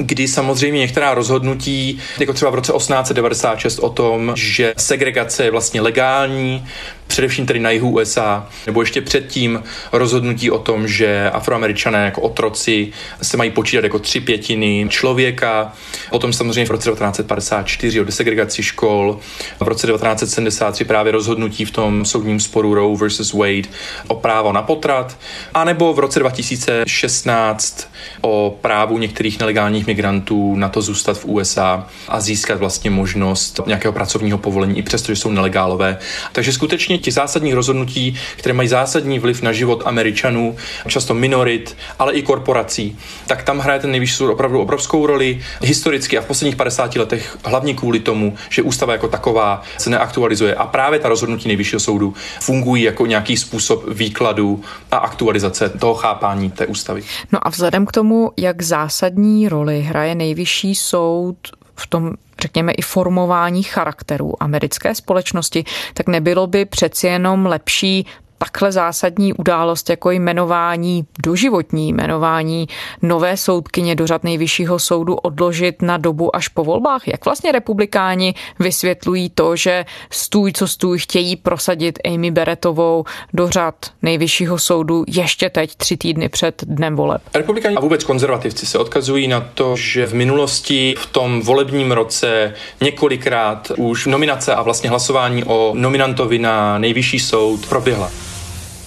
kdy 0.07 0.29
samozřejmě 0.29 0.79
některá 0.79 1.15
rozhodnutí, 1.15 1.99
jako 2.19 2.33
třeba 2.33 2.51
v 2.51 2.55
roce 2.55 2.73
1896 2.73 3.79
o 3.79 3.89
tom, 3.89 4.33
že 4.37 4.75
segregace 4.77 5.45
je 5.45 5.51
vlastně 5.51 5.81
legální, 5.81 6.65
především 7.13 7.47
tedy 7.47 7.61
na 7.61 7.71
jihu 7.71 7.91
USA, 7.91 8.49
nebo 8.67 8.83
ještě 8.83 9.01
předtím 9.01 9.63
rozhodnutí 9.93 10.51
o 10.51 10.59
tom, 10.59 10.89
že 10.89 11.31
afroameričané 11.31 12.05
jako 12.05 12.21
otroci 12.21 12.93
se 13.23 13.37
mají 13.37 13.51
počítat 13.51 13.85
jako 13.85 13.99
tři 13.99 14.21
pětiny 14.21 14.87
člověka. 14.89 15.73
Potom 16.11 16.33
samozřejmě 16.33 16.67
v 16.67 16.71
roce 16.71 16.91
1954 16.91 18.01
o 18.01 18.05
desegregaci 18.05 18.63
škol, 18.63 19.19
v 19.61 19.69
roce 19.69 19.87
1973 19.87 20.85
právě 20.85 21.13
rozhodnutí 21.13 21.65
v 21.65 21.71
tom 21.71 22.05
soudním 22.05 22.41
sporu 22.41 22.75
Roe 22.75 22.97
versus 22.97 23.33
Wade 23.33 23.69
o 24.09 24.15
právo 24.15 24.53
na 24.53 24.63
potrat, 24.63 25.19
anebo 25.55 25.95
v 25.95 25.99
roce 25.99 26.19
2016 26.19 27.89
o 28.21 28.59
právu 28.61 28.99
některých 28.99 29.41
nelegálních 29.41 29.87
migrantů 29.87 30.57
na 30.57 30.69
to 30.69 30.83
zůstat 30.83 31.19
v 31.19 31.25
USA 31.25 31.87
a 32.09 32.21
získat 32.21 32.59
vlastně 32.59 32.91
možnost 32.91 33.61
nějakého 33.67 33.93
pracovního 33.93 34.39
povolení, 34.39 34.79
i 34.79 34.83
přesto, 34.83 35.13
že 35.13 35.21
jsou 35.21 35.31
nelegálové. 35.31 35.99
Takže 36.33 36.53
skutečně 36.53 37.02
těch 37.03 37.15
zásadních 37.15 37.55
rozhodnutí, 37.55 38.17
které 38.37 38.53
mají 38.53 38.69
zásadní 38.69 39.19
vliv 39.19 39.43
na 39.43 39.53
život 39.53 39.83
Američanů, 39.85 40.57
často 40.89 41.15
minorit, 41.15 41.77
ale 41.99 42.13
i 42.13 42.23
korporací, 42.23 42.99
tak 43.27 43.43
tam 43.43 43.59
hraje 43.59 43.81
ten 43.81 43.91
nejvyšší 43.91 44.15
soud 44.15 44.33
opravdu 44.33 44.61
obrovskou 44.61 45.07
roli. 45.07 45.41
Historicky 45.63 46.19
a 46.19 46.21
v 46.21 46.27
posledních 46.27 46.57
50 46.57 46.97
letech 46.97 47.39
hlavně 47.45 47.75
kvůli 47.75 48.01
tomu, 48.01 48.35
že 48.51 48.63
ústava 48.63 48.93
jako 48.93 49.09
taková 49.09 49.63
se 49.79 49.91
neaktualizuje. 49.91 50.55
A 50.55 50.67
právě 50.67 50.99
ta 50.99 51.09
rozhodnutí 51.09 51.49
nejvyššího 51.49 51.81
soudu 51.81 52.15
fungují 52.41 52.83
jako 52.83 53.07
nějaký 53.07 53.37
způsob 53.37 53.85
výkladu 53.89 54.63
a 54.91 54.97
aktualizace 54.97 55.69
toho 55.69 55.95
chápání 55.95 56.51
té 56.51 56.67
ústavy. 56.67 57.03
No 57.33 57.47
a 57.47 57.51
vzhledem 57.51 57.87
k 57.87 57.93
tomu, 57.93 58.31
jak 58.37 58.63
zásadní 58.63 59.49
roli 59.49 59.81
hraje 59.81 60.15
nejvyšší 60.15 60.75
soud 60.75 61.37
v 61.77 61.87
tom 61.87 62.13
řekněme, 62.43 62.73
i 62.73 62.83
formování 62.83 63.63
charakterů 63.63 64.43
americké 64.43 64.95
společnosti, 64.95 65.65
tak 65.95 66.09
nebylo 66.09 66.47
by 66.47 66.65
přeci 66.65 67.07
jenom 67.07 67.47
lepší 67.47 68.07
takhle 68.45 68.73
zásadní 68.73 69.33
událost 69.33 69.91
jako 69.91 70.11
jmenování 70.11 71.05
doživotní, 71.23 71.93
jmenování 71.93 72.69
nové 73.03 73.37
soudkyně 73.37 73.95
do 73.95 74.07
řad 74.07 74.25
nejvyššího 74.25 74.79
soudu 74.79 75.15
odložit 75.15 75.83
na 75.83 75.97
dobu 75.97 76.37
až 76.37 76.49
po 76.49 76.65
volbách? 76.65 77.09
Jak 77.09 77.25
vlastně 77.25 77.53
republikáni 77.53 78.35
vysvětlují 78.59 79.31
to, 79.31 79.57
že 79.57 79.85
stůj 80.11 80.53
co 80.53 80.69
stůj 80.69 80.99
chtějí 80.99 81.37
prosadit 81.37 81.99
Amy 82.05 82.31
Beretovou 82.31 83.05
do 83.33 83.49
řad 83.49 83.75
nejvyššího 84.03 84.59
soudu 84.59 85.05
ještě 85.09 85.51
teď 85.51 85.75
tři 85.77 85.97
týdny 85.97 86.29
před 86.29 86.65
dnem 86.67 86.97
voleb? 86.97 87.23
Republikáni 87.35 87.77
a 87.77 87.81
vůbec 87.81 88.05
konzervativci 88.05 88.67
se 88.67 88.79
odkazují 88.79 89.29
na 89.29 89.41
to, 89.41 89.77
že 89.77 90.07
v 90.07 90.15
minulosti 90.15 90.95
v 90.99 91.07
tom 91.07 91.41
volebním 91.43 91.93
roce 91.93 92.55
několikrát 92.81 93.73
už 93.77 94.07
nominace 94.07 94.55
a 94.55 94.63
vlastně 94.63 94.91
hlasování 94.91 95.45
o 95.45 95.73
nominantovi 95.77 96.39
na 96.39 96.79
nejvyšší 96.79 97.19
soud 97.19 97.67
proběhla. 97.67 98.32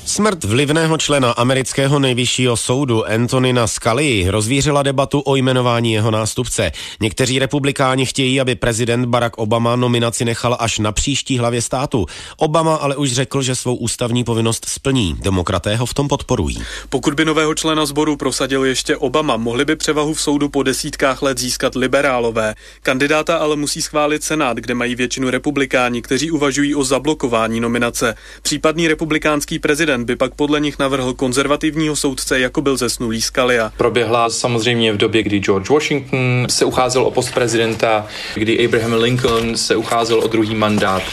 Smrt 0.06 0.44
vlivného 0.44 0.98
člena 0.98 1.32
amerického 1.32 2.00
nejvyššího 2.00 2.58
soudu 2.58 3.06
Antonina 3.06 3.68
Scalia 3.68 4.32
rozvířila 4.32 4.84
debatu 4.84 5.22
o 5.26 5.36
jmenování 5.36 5.94
jeho 5.94 6.12
nástupce. 6.12 6.72
Někteří 7.02 7.40
republikáni 7.40 8.06
chtějí, 8.06 8.42
aby 8.42 8.56
prezident 8.56 9.06
Barack 9.06 9.38
Obama 9.38 9.76
nominaci 9.76 10.26
nechal 10.26 10.58
až 10.60 10.80
na 10.80 10.92
příští 10.92 11.38
hlavě 11.38 11.62
státu. 11.62 12.06
Obama 12.38 12.76
ale 12.76 12.96
už 12.96 13.12
řekl, 13.12 13.42
že 13.42 13.56
svou 13.56 13.76
ústavní 13.76 14.24
povinnost 14.24 14.66
splní. 14.70 15.16
Demokraté 15.22 15.76
ho 15.76 15.86
v 15.86 15.94
tom 15.94 16.08
podporují. 16.08 16.64
Pokud 16.90 17.14
by 17.14 17.26
nového 17.26 17.56
člena 17.56 17.86
sboru 17.86 18.18
prosadil 18.18 18.66
ještě 18.66 18.98
Obama, 18.98 19.38
mohli 19.38 19.66
by 19.66 19.76
převahu 19.76 20.14
v 20.14 20.22
soudu 20.22 20.50
po 20.50 20.64
desítkách 20.64 21.22
let 21.22 21.38
získat 21.38 21.76
liberálové. 21.76 22.56
Kandidáta 22.82 23.38
ale 23.38 23.56
musí 23.56 23.82
schválit 23.82 24.24
Senát, 24.24 24.58
kde 24.58 24.74
mají 24.74 24.96
většinu 24.96 25.30
republikáni, 25.30 26.02
kteří 26.02 26.32
uvažují 26.32 26.76
o 26.76 26.84
zablokování 26.84 27.60
nominace. 27.60 28.16
Případný 28.42 28.88
republikánský 28.88 29.60
prezident 29.60 29.95
prezident 29.96 30.06
by 30.06 30.16
pak 30.16 30.36
podle 30.36 30.60
nich 30.60 30.80
navrhl 30.80 31.14
konzervativního 31.14 31.96
soudce, 31.96 32.40
jako 32.40 32.62
byl 32.62 32.78
zesnulý 32.78 33.22
Scalia. 33.22 33.72
Proběhla 33.78 34.30
samozřejmě 34.30 34.94
v 34.94 34.98
době, 34.98 35.24
kdy 35.24 35.40
George 35.40 35.70
Washington 35.70 36.48
se 36.50 36.66
ucházel 36.66 37.04
o 37.04 37.12
post 37.12 37.34
prezidenta, 37.34 38.08
kdy 38.36 38.66
Abraham 38.66 38.94
Lincoln 38.94 39.58
se 39.58 39.76
ucházel 39.76 40.20
o 40.20 40.28
druhý 40.28 40.56
mandát. 40.56 41.04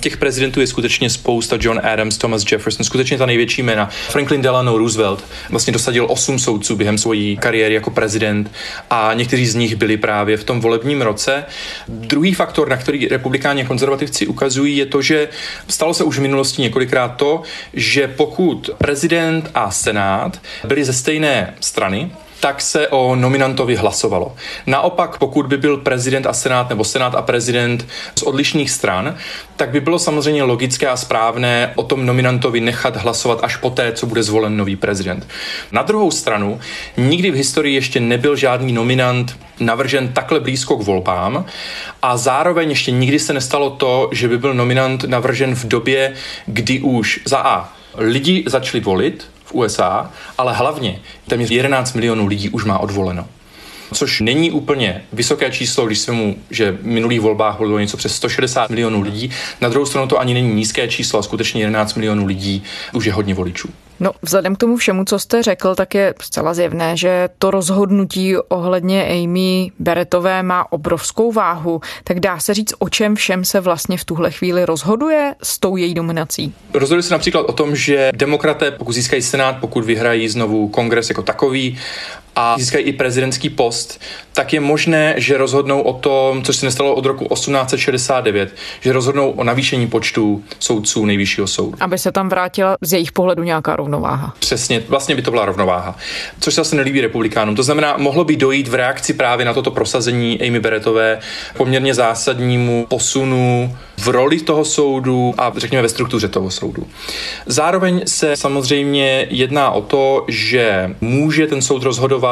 Těch 0.00 0.16
prezidentů 0.16 0.60
je 0.60 0.66
skutečně 0.66 1.10
spousta. 1.10 1.56
John 1.60 1.80
Adams, 1.82 2.18
Thomas 2.18 2.44
Jefferson, 2.52 2.84
skutečně 2.84 3.18
ta 3.18 3.26
největší 3.26 3.62
jména. 3.62 3.88
Franklin 4.08 4.42
Delano 4.42 4.78
Roosevelt 4.78 5.24
vlastně 5.50 5.72
dosadil 5.72 6.06
osm 6.08 6.38
soudců 6.38 6.76
během 6.76 6.98
své 6.98 7.34
kariéry 7.40 7.74
jako 7.74 7.90
prezident 7.90 8.50
a 8.90 9.14
někteří 9.14 9.46
z 9.46 9.54
nich 9.54 9.76
byli 9.76 9.96
právě 9.96 10.36
v 10.36 10.44
tom 10.44 10.60
volebním 10.60 11.02
roce. 11.02 11.44
Druhý 11.88 12.34
faktor, 12.34 12.68
na 12.68 12.76
který 12.76 13.08
republikáni 13.08 13.62
a 13.62 13.66
konzervativci 13.66 14.26
ukazují, 14.26 14.76
je 14.76 14.86
to, 14.86 15.02
že 15.02 15.28
stalo 15.68 15.94
se 15.94 16.04
už 16.04 16.18
v 16.18 16.22
minulosti 16.22 16.62
několikrát 16.62 17.08
to, 17.08 17.42
že 17.74 18.08
po 18.08 18.26
pokud 18.28 18.70
prezident 18.78 19.50
a 19.54 19.70
senát 19.70 20.40
byli 20.64 20.84
ze 20.84 20.92
stejné 20.92 21.54
strany, 21.60 22.10
tak 22.40 22.60
se 22.60 22.88
o 22.88 23.16
nominantovi 23.16 23.76
hlasovalo. 23.76 24.36
Naopak, 24.66 25.18
pokud 25.18 25.46
by 25.46 25.56
byl 25.56 25.76
prezident 25.76 26.26
a 26.26 26.32
senát 26.32 26.68
nebo 26.68 26.84
senát 26.84 27.14
a 27.14 27.22
prezident 27.22 27.86
z 28.18 28.22
odlišných 28.22 28.70
stran, 28.70 29.14
tak 29.56 29.70
by 29.70 29.80
bylo 29.80 29.98
samozřejmě 29.98 30.42
logické 30.42 30.88
a 30.88 30.96
správné 30.96 31.72
o 31.74 31.82
tom 31.82 32.06
nominantovi 32.06 32.60
nechat 32.60 32.96
hlasovat 32.96 33.38
až 33.42 33.56
poté, 33.56 33.92
co 33.92 34.06
bude 34.06 34.22
zvolen 34.22 34.56
nový 34.56 34.76
prezident. 34.76 35.26
Na 35.72 35.82
druhou 35.82 36.10
stranu, 36.10 36.60
nikdy 36.96 37.30
v 37.30 37.34
historii 37.34 37.74
ještě 37.74 38.00
nebyl 38.00 38.36
žádný 38.36 38.72
nominant 38.72 39.38
navržen 39.60 40.08
takhle 40.08 40.40
blízko 40.40 40.76
k 40.76 40.82
volbám 40.82 41.44
a 42.02 42.16
zároveň 42.16 42.70
ještě 42.70 42.90
nikdy 42.90 43.18
se 43.18 43.32
nestalo 43.32 43.70
to, 43.70 44.08
že 44.12 44.28
by 44.28 44.38
byl 44.38 44.54
nominant 44.54 45.04
navržen 45.04 45.54
v 45.54 45.64
době, 45.64 46.14
kdy 46.46 46.80
už 46.80 47.20
za 47.24 47.38
A 47.38 47.77
lidi 47.98 48.44
začali 48.46 48.80
volit 48.80 49.30
v 49.44 49.54
USA, 49.54 50.10
ale 50.38 50.54
hlavně 50.54 51.00
téměř 51.28 51.50
11 51.50 51.94
milionů 51.94 52.26
lidí 52.26 52.48
už 52.48 52.64
má 52.64 52.78
odvoleno 52.78 53.28
což 53.94 54.20
není 54.20 54.50
úplně 54.50 55.02
vysoké 55.12 55.50
číslo, 55.50 55.86
když 55.86 55.98
se 55.98 56.12
mu, 56.12 56.36
že 56.50 56.72
v 56.72 56.86
minulých 56.86 57.20
volbách 57.20 57.58
bylo 57.58 57.78
něco 57.78 57.96
přes 57.96 58.14
160 58.14 58.70
milionů 58.70 59.00
lidí. 59.00 59.30
Na 59.60 59.68
druhou 59.68 59.86
stranu 59.86 60.08
to 60.08 60.20
ani 60.20 60.34
není 60.34 60.54
nízké 60.54 60.88
číslo 60.88 61.18
a 61.18 61.22
skutečně 61.22 61.62
11 61.62 61.94
milionů 61.94 62.26
lidí 62.26 62.62
už 62.92 63.04
je 63.04 63.12
hodně 63.12 63.34
voličů. 63.34 63.68
No, 64.00 64.12
vzhledem 64.22 64.54
k 64.54 64.58
tomu 64.58 64.76
všemu, 64.76 65.04
co 65.04 65.18
jste 65.18 65.42
řekl, 65.42 65.74
tak 65.74 65.94
je 65.94 66.14
zcela 66.22 66.54
zjevné, 66.54 66.96
že 66.96 67.28
to 67.38 67.50
rozhodnutí 67.50 68.36
ohledně 68.36 69.04
Amy 69.04 69.72
Beretové 69.78 70.42
má 70.42 70.72
obrovskou 70.72 71.32
váhu. 71.32 71.80
Tak 72.04 72.20
dá 72.20 72.38
se 72.38 72.54
říct, 72.54 72.74
o 72.78 72.88
čem 72.88 73.16
všem 73.16 73.44
se 73.44 73.60
vlastně 73.60 73.98
v 73.98 74.04
tuhle 74.04 74.30
chvíli 74.30 74.64
rozhoduje 74.64 75.34
s 75.42 75.58
tou 75.58 75.76
její 75.76 75.94
dominací? 75.94 76.54
Rozhoduje 76.74 77.02
se 77.02 77.14
například 77.14 77.40
o 77.40 77.52
tom, 77.52 77.76
že 77.76 78.10
demokraté, 78.14 78.70
pokud 78.70 78.92
získají 78.92 79.22
senát, 79.22 79.56
pokud 79.60 79.84
vyhrají 79.84 80.28
znovu 80.28 80.68
kongres 80.68 81.08
jako 81.08 81.22
takový, 81.22 81.78
a 82.38 82.58
získají 82.58 82.84
i 82.84 82.92
prezidentský 82.92 83.50
post, 83.50 84.00
tak 84.32 84.52
je 84.52 84.60
možné, 84.60 85.14
že 85.16 85.38
rozhodnou 85.38 85.80
o 85.80 85.92
tom, 85.92 86.42
což 86.42 86.56
se 86.56 86.66
nestalo 86.66 86.94
od 86.94 87.06
roku 87.06 87.24
1869, 87.34 88.54
že 88.80 88.92
rozhodnou 88.92 89.30
o 89.30 89.44
navýšení 89.44 89.86
počtu 89.86 90.44
soudců 90.58 91.04
nejvyššího 91.04 91.46
soudu. 91.46 91.76
Aby 91.80 91.98
se 91.98 92.12
tam 92.12 92.28
vrátila 92.28 92.76
z 92.80 92.92
jejich 92.92 93.12
pohledu 93.12 93.42
nějaká 93.42 93.76
rovnováha. 93.76 94.34
Přesně, 94.38 94.82
vlastně 94.88 95.14
by 95.14 95.22
to 95.22 95.30
byla 95.30 95.44
rovnováha, 95.44 95.96
což 96.40 96.54
se 96.54 96.60
asi 96.60 96.76
nelíbí 96.76 97.00
republikánům. 97.00 97.56
To 97.56 97.62
znamená, 97.62 97.96
mohlo 97.96 98.24
by 98.24 98.36
dojít 98.36 98.68
v 98.68 98.74
reakci 98.74 99.14
právě 99.14 99.46
na 99.46 99.54
toto 99.54 99.70
prosazení 99.70 100.40
Amy 100.40 100.60
Berettové 100.60 101.18
poměrně 101.56 101.94
zásadnímu 101.94 102.86
posunu 102.88 103.76
v 103.98 104.08
roli 104.08 104.40
toho 104.40 104.64
soudu 104.64 105.34
a 105.38 105.52
řekněme 105.56 105.82
ve 105.82 105.88
struktuře 105.88 106.28
toho 106.28 106.50
soudu. 106.50 106.86
Zároveň 107.46 108.02
se 108.06 108.36
samozřejmě 108.36 109.26
jedná 109.30 109.70
o 109.70 109.82
to, 109.82 110.24
že 110.28 110.94
může 111.00 111.46
ten 111.46 111.62
soud 111.62 111.82
rozhodovat 111.82 112.27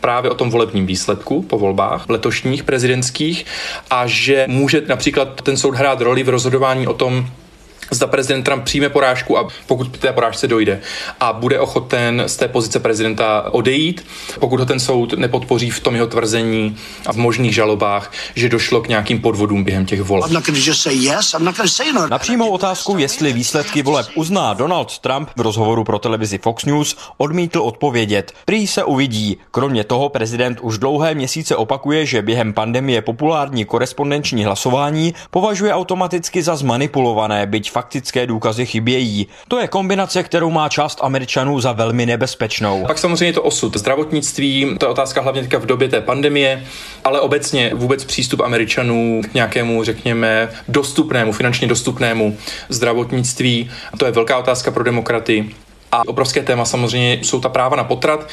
právě 0.00 0.30
o 0.30 0.34
tom 0.34 0.50
volebním 0.50 0.86
výsledku 0.86 1.42
po 1.42 1.58
volbách 1.58 2.08
letošních 2.08 2.62
prezidentských 2.64 3.46
a 3.90 4.06
že 4.06 4.46
může 4.48 4.82
například 4.86 5.42
ten 5.42 5.56
soud 5.56 5.74
hrát 5.74 6.00
roli 6.00 6.22
v 6.22 6.28
rozhodování 6.28 6.86
o 6.86 6.94
tom, 6.94 7.26
zda 7.90 8.06
prezident 8.06 8.42
Trump 8.42 8.64
přijme 8.64 8.88
porážku 8.88 9.38
a 9.38 9.48
pokud 9.66 9.88
k 9.88 9.98
té 9.98 10.12
porážce 10.12 10.46
dojde 10.46 10.80
a 11.20 11.32
bude 11.32 11.60
ochoten 11.60 12.22
z 12.26 12.36
té 12.36 12.48
pozice 12.48 12.80
prezidenta 12.80 13.50
odejít, 13.50 14.06
pokud 14.40 14.60
ho 14.60 14.66
ten 14.66 14.80
soud 14.80 15.12
nepodpoří 15.12 15.70
v 15.70 15.80
tom 15.80 15.94
jeho 15.94 16.06
tvrzení 16.06 16.76
a 17.06 17.12
v 17.12 17.16
možných 17.16 17.54
žalobách, 17.54 18.12
že 18.34 18.48
došlo 18.48 18.80
k 18.80 18.88
nějakým 18.88 19.20
podvodům 19.20 19.64
během 19.64 19.86
těch 19.86 20.00
voleb. 20.00 20.30
Na 22.08 22.18
přímou 22.18 22.50
otázku, 22.50 22.98
jestli 22.98 23.32
výsledky 23.32 23.82
voleb 23.82 24.06
uzná 24.14 24.54
Donald 24.54 24.98
Trump 24.98 25.28
v 25.36 25.40
rozhovoru 25.40 25.84
pro 25.84 25.98
televizi 25.98 26.38
Fox 26.38 26.64
News, 26.64 26.96
odmítl 27.16 27.60
odpovědět. 27.60 28.32
Prý 28.44 28.66
se 28.66 28.84
uvidí. 28.84 29.36
Kromě 29.50 29.84
toho 29.84 30.08
prezident 30.08 30.58
už 30.60 30.78
dlouhé 30.78 31.14
měsíce 31.14 31.56
opakuje, 31.56 32.06
že 32.06 32.22
během 32.22 32.52
pandemie 32.52 33.02
populární 33.02 33.64
korespondenční 33.64 34.44
hlasování 34.44 35.14
považuje 35.30 35.74
automaticky 35.74 36.42
za 36.42 36.56
zmanipulované, 36.56 37.46
byť 37.46 37.67
faktické 37.70 38.26
důkazy 38.26 38.66
chybějí. 38.66 39.26
To 39.48 39.58
je 39.58 39.68
kombinace, 39.68 40.22
kterou 40.22 40.50
má 40.50 40.68
část 40.68 40.98
Američanů 41.02 41.60
za 41.60 41.72
velmi 41.72 42.06
nebezpečnou. 42.06 42.86
Pak 42.86 42.98
samozřejmě 42.98 43.32
to 43.32 43.42
osud 43.42 43.76
zdravotnictví, 43.76 44.76
to 44.78 44.86
je 44.86 44.90
otázka 44.90 45.20
hlavně 45.20 45.42
teďka 45.42 45.58
v 45.58 45.66
době 45.66 45.88
té 45.88 46.00
pandemie, 46.00 46.64
ale 47.04 47.20
obecně 47.20 47.70
vůbec 47.74 48.04
přístup 48.04 48.40
Američanů 48.40 49.20
k 49.30 49.34
nějakému, 49.34 49.84
řekněme, 49.84 50.50
dostupnému, 50.68 51.32
finančně 51.32 51.68
dostupnému 51.68 52.36
zdravotnictví. 52.68 53.70
To 53.98 54.06
je 54.06 54.12
velká 54.12 54.38
otázka 54.38 54.70
pro 54.70 54.84
demokraty. 54.84 55.50
A 55.92 56.08
obrovské 56.08 56.42
téma 56.42 56.64
samozřejmě 56.64 57.18
jsou 57.22 57.40
ta 57.40 57.48
práva 57.48 57.76
na 57.76 57.84
potrat. 57.84 58.28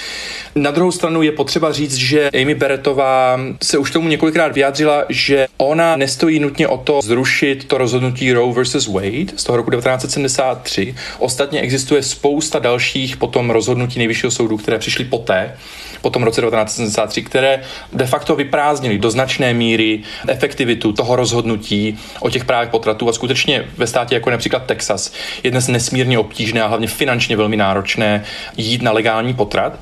Na 0.56 0.72
druhou 0.72 0.92
stranu 0.92 1.22
je 1.22 1.32
potřeba 1.32 1.72
říct, 1.72 1.96
že 1.96 2.30
Amy 2.42 2.56
Berettová 2.56 3.40
se 3.64 3.78
už 3.78 3.92
tomu 3.92 4.08
několikrát 4.08 4.54
vyjádřila, 4.54 5.04
že 5.10 5.48
ona 5.58 5.96
nestojí 5.96 6.40
nutně 6.40 6.68
o 6.68 6.78
to 6.78 7.00
zrušit 7.04 7.68
to 7.68 7.78
rozhodnutí 7.78 8.34
Roe 8.34 8.54
versus 8.54 8.88
Wade 8.88 9.26
z 9.36 9.44
toho 9.44 9.58
roku 9.58 9.72
1973. 9.72 10.96
Ostatně 11.20 11.62
existuje 11.62 12.04
spousta 12.04 12.60
dalších 12.60 13.18
potom 13.18 13.50
rozhodnutí 13.50 14.00
nejvyššího 14.00 14.32
soudu, 14.32 14.58
které 14.58 14.80
přišly 14.80 15.06
poté, 15.06 15.58
po 16.06 16.10
tom 16.10 16.24
roce 16.24 16.42
1973, 16.42 17.24
které 17.24 17.62
de 17.94 18.06
facto 18.06 18.36
vyprázdnily 18.36 18.98
do 18.98 19.12
značné 19.12 19.54
míry 19.54 20.04
efektivitu 20.28 20.94
toho 20.94 21.16
rozhodnutí 21.16 21.98
o 22.20 22.30
těch 22.30 22.46
právech 22.46 22.70
potratů 22.70 23.10
a 23.10 23.14
skutečně 23.14 23.66
ve 23.78 23.88
státě 23.88 24.16
jako 24.16 24.30
například 24.30 24.66
Texas 24.66 25.12
je 25.44 25.52
dnes 25.52 25.68
nesmírně 25.68 26.20
obtížné 26.20 26.62
a 26.64 26.68
hlavně 26.68 26.88
finančně 26.88 27.38
velmi 27.38 27.58
náročné 27.58 28.24
jít 28.58 28.82
na 28.82 28.92
legální 28.92 29.34
potrat. 29.34 29.80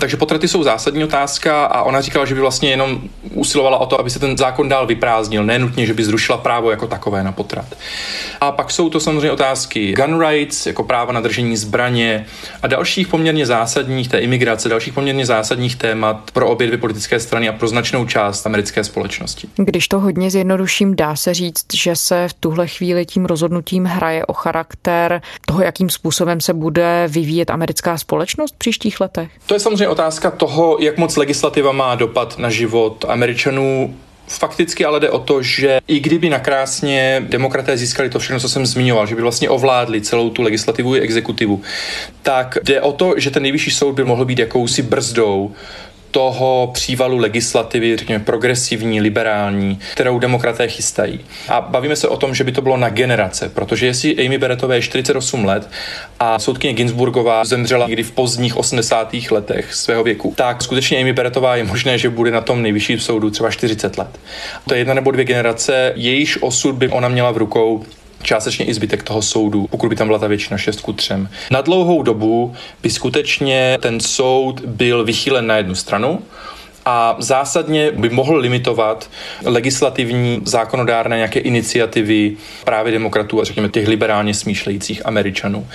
Takže 0.00 0.16
potraty 0.16 0.48
jsou 0.48 0.62
zásadní 0.62 1.04
otázka 1.04 1.64
a 1.64 1.82
ona 1.82 2.00
říkala, 2.00 2.24
že 2.24 2.34
by 2.34 2.40
vlastně 2.40 2.70
jenom 2.70 3.00
usilovala 3.34 3.78
o 3.78 3.86
to, 3.86 4.00
aby 4.00 4.10
se 4.10 4.18
ten 4.18 4.36
zákon 4.36 4.68
dál 4.68 4.86
vyprázdnil, 4.86 5.44
nenutně, 5.44 5.86
že 5.86 5.94
by 5.94 6.04
zrušila 6.04 6.38
právo 6.38 6.70
jako 6.70 6.86
takové 6.86 7.22
na 7.22 7.32
potrat. 7.32 7.66
A 8.40 8.52
pak 8.52 8.70
jsou 8.70 8.90
to 8.90 9.00
samozřejmě 9.00 9.32
otázky 9.32 9.92
gun 9.92 10.20
rights, 10.20 10.66
jako 10.66 10.84
práva 10.84 11.12
na 11.12 11.20
držení 11.20 11.56
zbraně 11.56 12.26
a 12.62 12.66
dalších 12.66 13.08
poměrně 13.08 13.46
zásadních, 13.46 14.08
té 14.08 14.18
imigrace, 14.18 14.68
dalších 14.68 14.92
poměrně 14.92 15.26
zásadních 15.26 15.57
témat 15.76 16.30
pro 16.30 16.48
obě 16.48 16.66
dvě 16.66 16.78
politické 16.78 17.20
strany 17.20 17.48
a 17.48 17.52
pro 17.52 17.68
značnou 17.68 18.06
část 18.06 18.46
americké 18.46 18.84
společnosti. 18.84 19.48
Když 19.56 19.88
to 19.88 20.00
hodně 20.00 20.30
zjednoduším, 20.30 20.96
dá 20.96 21.16
se 21.16 21.34
říct, 21.34 21.66
že 21.74 21.96
se 21.96 22.28
v 22.28 22.32
tuhle 22.32 22.66
chvíli 22.66 23.06
tím 23.06 23.24
rozhodnutím 23.24 23.84
hraje 23.84 24.26
o 24.26 24.32
charakter 24.32 25.22
toho, 25.46 25.62
jakým 25.62 25.90
způsobem 25.90 26.40
se 26.40 26.54
bude 26.54 27.08
vyvíjet 27.08 27.50
americká 27.50 27.98
společnost 27.98 28.54
v 28.54 28.58
příštích 28.58 29.00
letech? 29.00 29.30
To 29.46 29.54
je 29.54 29.60
samozřejmě 29.60 29.88
otázka 29.88 30.30
toho, 30.30 30.76
jak 30.80 30.98
moc 30.98 31.16
legislativa 31.16 31.72
má 31.72 31.94
dopad 31.94 32.38
na 32.38 32.50
život 32.50 33.04
Američanů. 33.08 33.94
Fakticky 34.28 34.84
ale 34.84 35.00
jde 35.00 35.10
o 35.10 35.18
to, 35.18 35.42
že 35.42 35.80
i 35.86 36.00
kdyby 36.00 36.30
nakrásně 36.30 37.26
demokraté 37.28 37.76
získali 37.76 38.10
to 38.10 38.18
všechno, 38.18 38.40
co 38.40 38.48
jsem 38.48 38.66
zmiňoval, 38.66 39.06
že 39.06 39.14
by 39.14 39.22
vlastně 39.22 39.48
ovládli 39.50 40.00
celou 40.00 40.30
tu 40.30 40.42
legislativu 40.42 40.96
i 40.96 41.00
exekutivu, 41.00 41.62
tak 42.22 42.58
jde 42.62 42.80
o 42.80 42.92
to, 42.92 43.14
že 43.16 43.30
ten 43.30 43.42
nejvyšší 43.42 43.70
soud 43.70 43.92
by 43.92 44.04
mohl 44.04 44.24
být 44.24 44.38
jakousi 44.38 44.82
brzdou 44.82 45.54
toho 46.10 46.70
přívalu 46.74 47.18
legislativy, 47.18 47.96
řekněme 47.96 48.24
progresivní, 48.24 49.00
liberální, 49.00 49.78
kterou 49.92 50.18
demokraté 50.18 50.68
chystají. 50.68 51.20
A 51.48 51.60
bavíme 51.60 51.96
se 51.96 52.08
o 52.08 52.16
tom, 52.16 52.34
že 52.34 52.44
by 52.44 52.52
to 52.52 52.62
bylo 52.62 52.76
na 52.76 52.88
generace, 52.88 53.48
protože 53.48 53.86
jestli 53.86 54.26
Amy 54.26 54.38
Beretové 54.38 54.76
je 54.76 54.82
48 54.82 55.44
let 55.44 55.70
a 56.20 56.38
soudkyně 56.38 56.72
Ginsburgová 56.72 57.44
zemřela 57.44 57.86
někdy 57.86 58.02
v 58.02 58.12
pozdních 58.12 58.56
80. 58.56 59.14
letech 59.30 59.74
svého 59.74 60.04
věku, 60.04 60.34
tak 60.36 60.62
skutečně 60.62 60.98
Amy 60.98 61.12
Beretová 61.12 61.56
je 61.56 61.64
možné, 61.64 61.98
že 61.98 62.10
bude 62.10 62.30
na 62.30 62.40
tom 62.40 62.62
nejvyšším 62.62 63.00
soudu 63.00 63.30
třeba 63.30 63.50
40 63.50 63.98
let. 63.98 64.20
To 64.68 64.74
je 64.74 64.80
jedna 64.80 64.94
nebo 64.94 65.10
dvě 65.10 65.24
generace, 65.24 65.92
jejíž 65.96 66.42
osud 66.42 66.74
by 66.74 66.88
ona 66.88 67.08
měla 67.08 67.30
v 67.30 67.36
rukou 67.36 67.84
částečně 68.22 68.64
i 68.64 68.74
zbytek 68.74 69.02
toho 69.02 69.22
soudu, 69.22 69.66
pokud 69.70 69.88
by 69.88 69.96
tam 69.96 70.06
byla 70.06 70.18
ta 70.18 70.26
většina 70.26 70.58
6 70.58 70.80
ku 70.80 70.92
3. 70.92 71.14
Na 71.50 71.60
dlouhou 71.60 72.02
dobu 72.02 72.54
by 72.82 72.90
skutečně 72.90 73.78
ten 73.80 74.00
soud 74.00 74.60
byl 74.60 75.04
vychýlen 75.04 75.46
na 75.46 75.56
jednu 75.56 75.74
stranu, 75.74 76.22
a 76.90 77.16
zásadně 77.18 77.90
by 77.90 78.08
mohl 78.08 78.36
limitovat 78.36 79.10
legislativní 79.44 80.40
zákonodárné 80.44 81.16
nějaké 81.16 81.40
iniciativy 81.40 82.36
právě 82.64 82.92
demokratů 82.92 83.40
a 83.40 83.44
řekněme 83.44 83.68
těch 83.68 83.88
liberálně 83.88 84.34
smýšlejících 84.34 85.06
Američanů. 85.06 85.66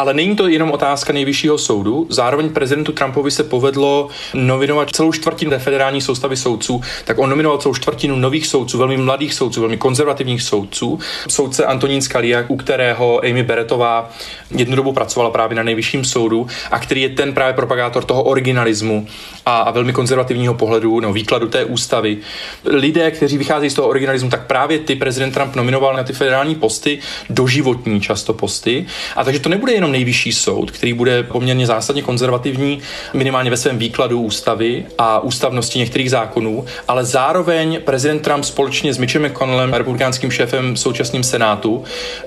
Ale 0.00 0.14
není 0.14 0.36
to 0.36 0.48
jenom 0.48 0.70
otázka 0.70 1.12
nejvyššího 1.12 1.58
soudu. 1.58 2.06
Zároveň 2.08 2.48
prezidentu 2.48 2.92
Trumpovi 2.92 3.30
se 3.30 3.44
povedlo 3.44 4.08
nominovat 4.34 4.90
celou 4.90 5.12
čtvrtinu 5.12 5.50
té 5.50 5.58
federální 5.58 6.00
soustavy 6.00 6.36
soudců, 6.36 6.80
tak 7.04 7.18
on 7.18 7.30
nominoval 7.30 7.58
celou 7.58 7.74
čtvrtinu 7.74 8.16
nových 8.16 8.46
soudců, 8.46 8.78
velmi 8.78 8.96
mladých 8.96 9.34
soudců, 9.34 9.60
velmi 9.60 9.76
konzervativních 9.76 10.42
soudců. 10.42 10.98
Soudce 11.28 11.66
Antonín 11.66 12.02
Scalia, 12.02 12.44
u 12.48 12.56
kterého 12.56 13.20
Amy 13.24 13.42
Beretová 13.42 14.10
jednu 14.50 14.76
dobu 14.76 14.92
pracovala 14.92 15.30
právě 15.30 15.56
na 15.56 15.62
nejvyšším 15.62 16.04
soudu 16.04 16.46
a 16.70 16.78
který 16.78 17.02
je 17.02 17.08
ten 17.08 17.32
právě 17.32 17.54
propagátor 17.54 18.04
toho 18.04 18.22
originalismu 18.22 19.06
a, 19.46 19.58
a 19.58 19.70
velmi 19.70 19.92
konzervativního 19.92 20.54
pohledu, 20.54 21.00
no, 21.00 21.12
výkladu 21.12 21.48
té 21.48 21.64
ústavy. 21.64 22.18
Lidé, 22.64 23.10
kteří 23.10 23.38
vycházejí 23.38 23.70
z 23.70 23.74
toho 23.74 23.88
originalismu, 23.88 24.30
tak 24.30 24.46
právě 24.46 24.78
ty 24.78 24.96
prezident 24.96 25.32
Trump 25.32 25.56
nominoval 25.56 25.94
na 25.94 26.02
ty 26.02 26.12
federální 26.12 26.54
posty, 26.54 26.98
doživotní 27.30 28.00
často 28.00 28.32
posty. 28.32 28.86
A 29.16 29.24
takže 29.24 29.40
to 29.40 29.48
nebude 29.48 29.72
jenom 29.72 29.89
nejvyšší 29.92 30.32
soud, 30.32 30.70
který 30.70 30.92
bude 30.92 31.22
poměrně 31.22 31.66
zásadně 31.66 32.02
konzervativní, 32.02 32.78
minimálně 33.12 33.50
ve 33.50 33.56
svém 33.56 33.78
výkladu 33.78 34.20
ústavy 34.20 34.86
a 34.98 35.20
ústavnosti 35.20 35.78
některých 35.78 36.10
zákonů, 36.10 36.64
ale 36.88 37.04
zároveň 37.04 37.80
prezident 37.84 38.20
Trump 38.20 38.44
společně 38.44 38.94
s 38.94 38.98
Mitchem 38.98 39.26
McConnellem, 39.26 39.74
republikánským 39.74 40.30
šéfem 40.30 40.76
současným 40.76 41.22
senátu, 41.22 41.84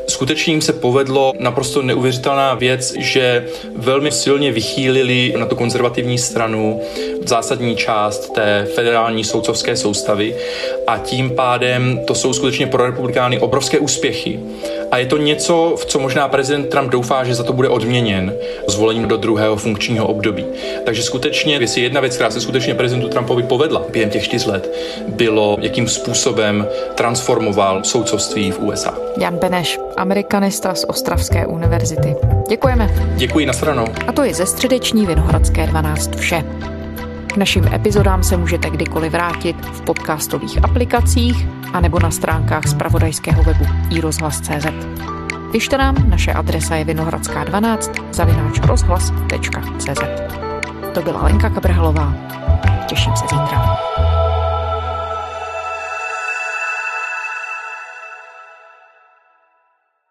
skutečně 0.07 0.53
jim 0.53 0.61
se 0.61 0.73
povedlo 0.73 1.33
naprosto 1.39 1.81
neuvěřitelná 1.81 2.53
věc, 2.53 2.93
že 2.99 3.47
velmi 3.75 4.11
silně 4.11 4.51
vychýlili 4.51 5.33
na 5.37 5.45
tu 5.45 5.55
konzervativní 5.55 6.17
stranu 6.17 6.81
zásadní 7.25 7.75
část 7.75 8.33
té 8.33 8.67
federální 8.75 9.23
soudcovské 9.23 9.75
soustavy 9.75 10.35
a 10.87 10.97
tím 10.97 11.29
pádem 11.29 11.99
to 12.05 12.15
jsou 12.15 12.33
skutečně 12.33 12.67
pro 12.67 12.85
republikány 12.85 13.39
obrovské 13.39 13.79
úspěchy. 13.79 14.39
A 14.91 14.97
je 14.97 15.05
to 15.05 15.17
něco, 15.17 15.75
v 15.77 15.85
co 15.85 15.99
možná 15.99 16.27
prezident 16.27 16.69
Trump 16.69 16.91
doufá, 16.91 17.23
že 17.23 17.35
za 17.35 17.43
to 17.43 17.52
bude 17.53 17.69
odměněn 17.69 18.33
zvolením 18.67 19.07
do 19.07 19.17
druhého 19.17 19.55
funkčního 19.55 20.07
období. 20.07 20.45
Takže 20.85 21.03
skutečně, 21.03 21.55
jestli 21.55 21.81
jedna 21.81 22.01
věc, 22.01 22.15
která 22.15 22.31
se 22.31 22.41
skutečně 22.41 22.75
prezidentu 22.75 23.09
Trumpovi 23.09 23.43
povedla 23.43 23.85
během 23.91 24.09
těch 24.09 24.23
čtyř 24.23 24.45
let, 24.45 24.73
bylo, 25.07 25.57
jakým 25.61 25.87
způsobem 25.87 26.67
transformoval 26.95 27.83
soudcovství 27.83 28.51
v 28.51 28.59
USA. 28.59 28.97
Jan 29.17 29.37
Beneš, 29.37 29.79
amerikanista 29.97 30.75
z 30.75 30.83
Ostravské 30.83 31.45
univerzity. 31.45 32.15
Děkujeme. 32.49 32.89
Děkuji, 33.15 33.45
na 33.45 33.53
stranou. 33.53 33.85
A 34.07 34.11
to 34.11 34.23
je 34.23 34.33
ze 34.33 34.45
středeční 34.45 35.05
Vinohradské 35.05 35.67
12 35.67 36.15
vše. 36.15 36.43
K 37.27 37.37
našim 37.37 37.67
epizodám 37.73 38.23
se 38.23 38.37
můžete 38.37 38.69
kdykoliv 38.69 39.11
vrátit 39.11 39.55
v 39.73 39.81
podcastových 39.81 40.63
aplikacích 40.63 41.47
anebo 41.73 41.99
na 41.99 42.11
stránkách 42.11 42.67
zpravodajského 42.67 43.43
webu 43.43 43.65
iRozhlas.cz. 43.91 44.65
Pište 45.53 45.77
nám, 45.77 46.09
naše 46.09 46.33
adresa 46.33 46.81
je 46.81 46.85
vinohradská12 46.89 48.09
zavináč 48.09 48.57
rozhlas.cz. 48.65 50.01
To 50.93 51.01
byla 51.01 51.23
Lenka 51.23 51.49
Kabrhalová. 51.49 52.13
Těším 52.89 53.15
se 53.15 53.25
zítra. 53.29 53.77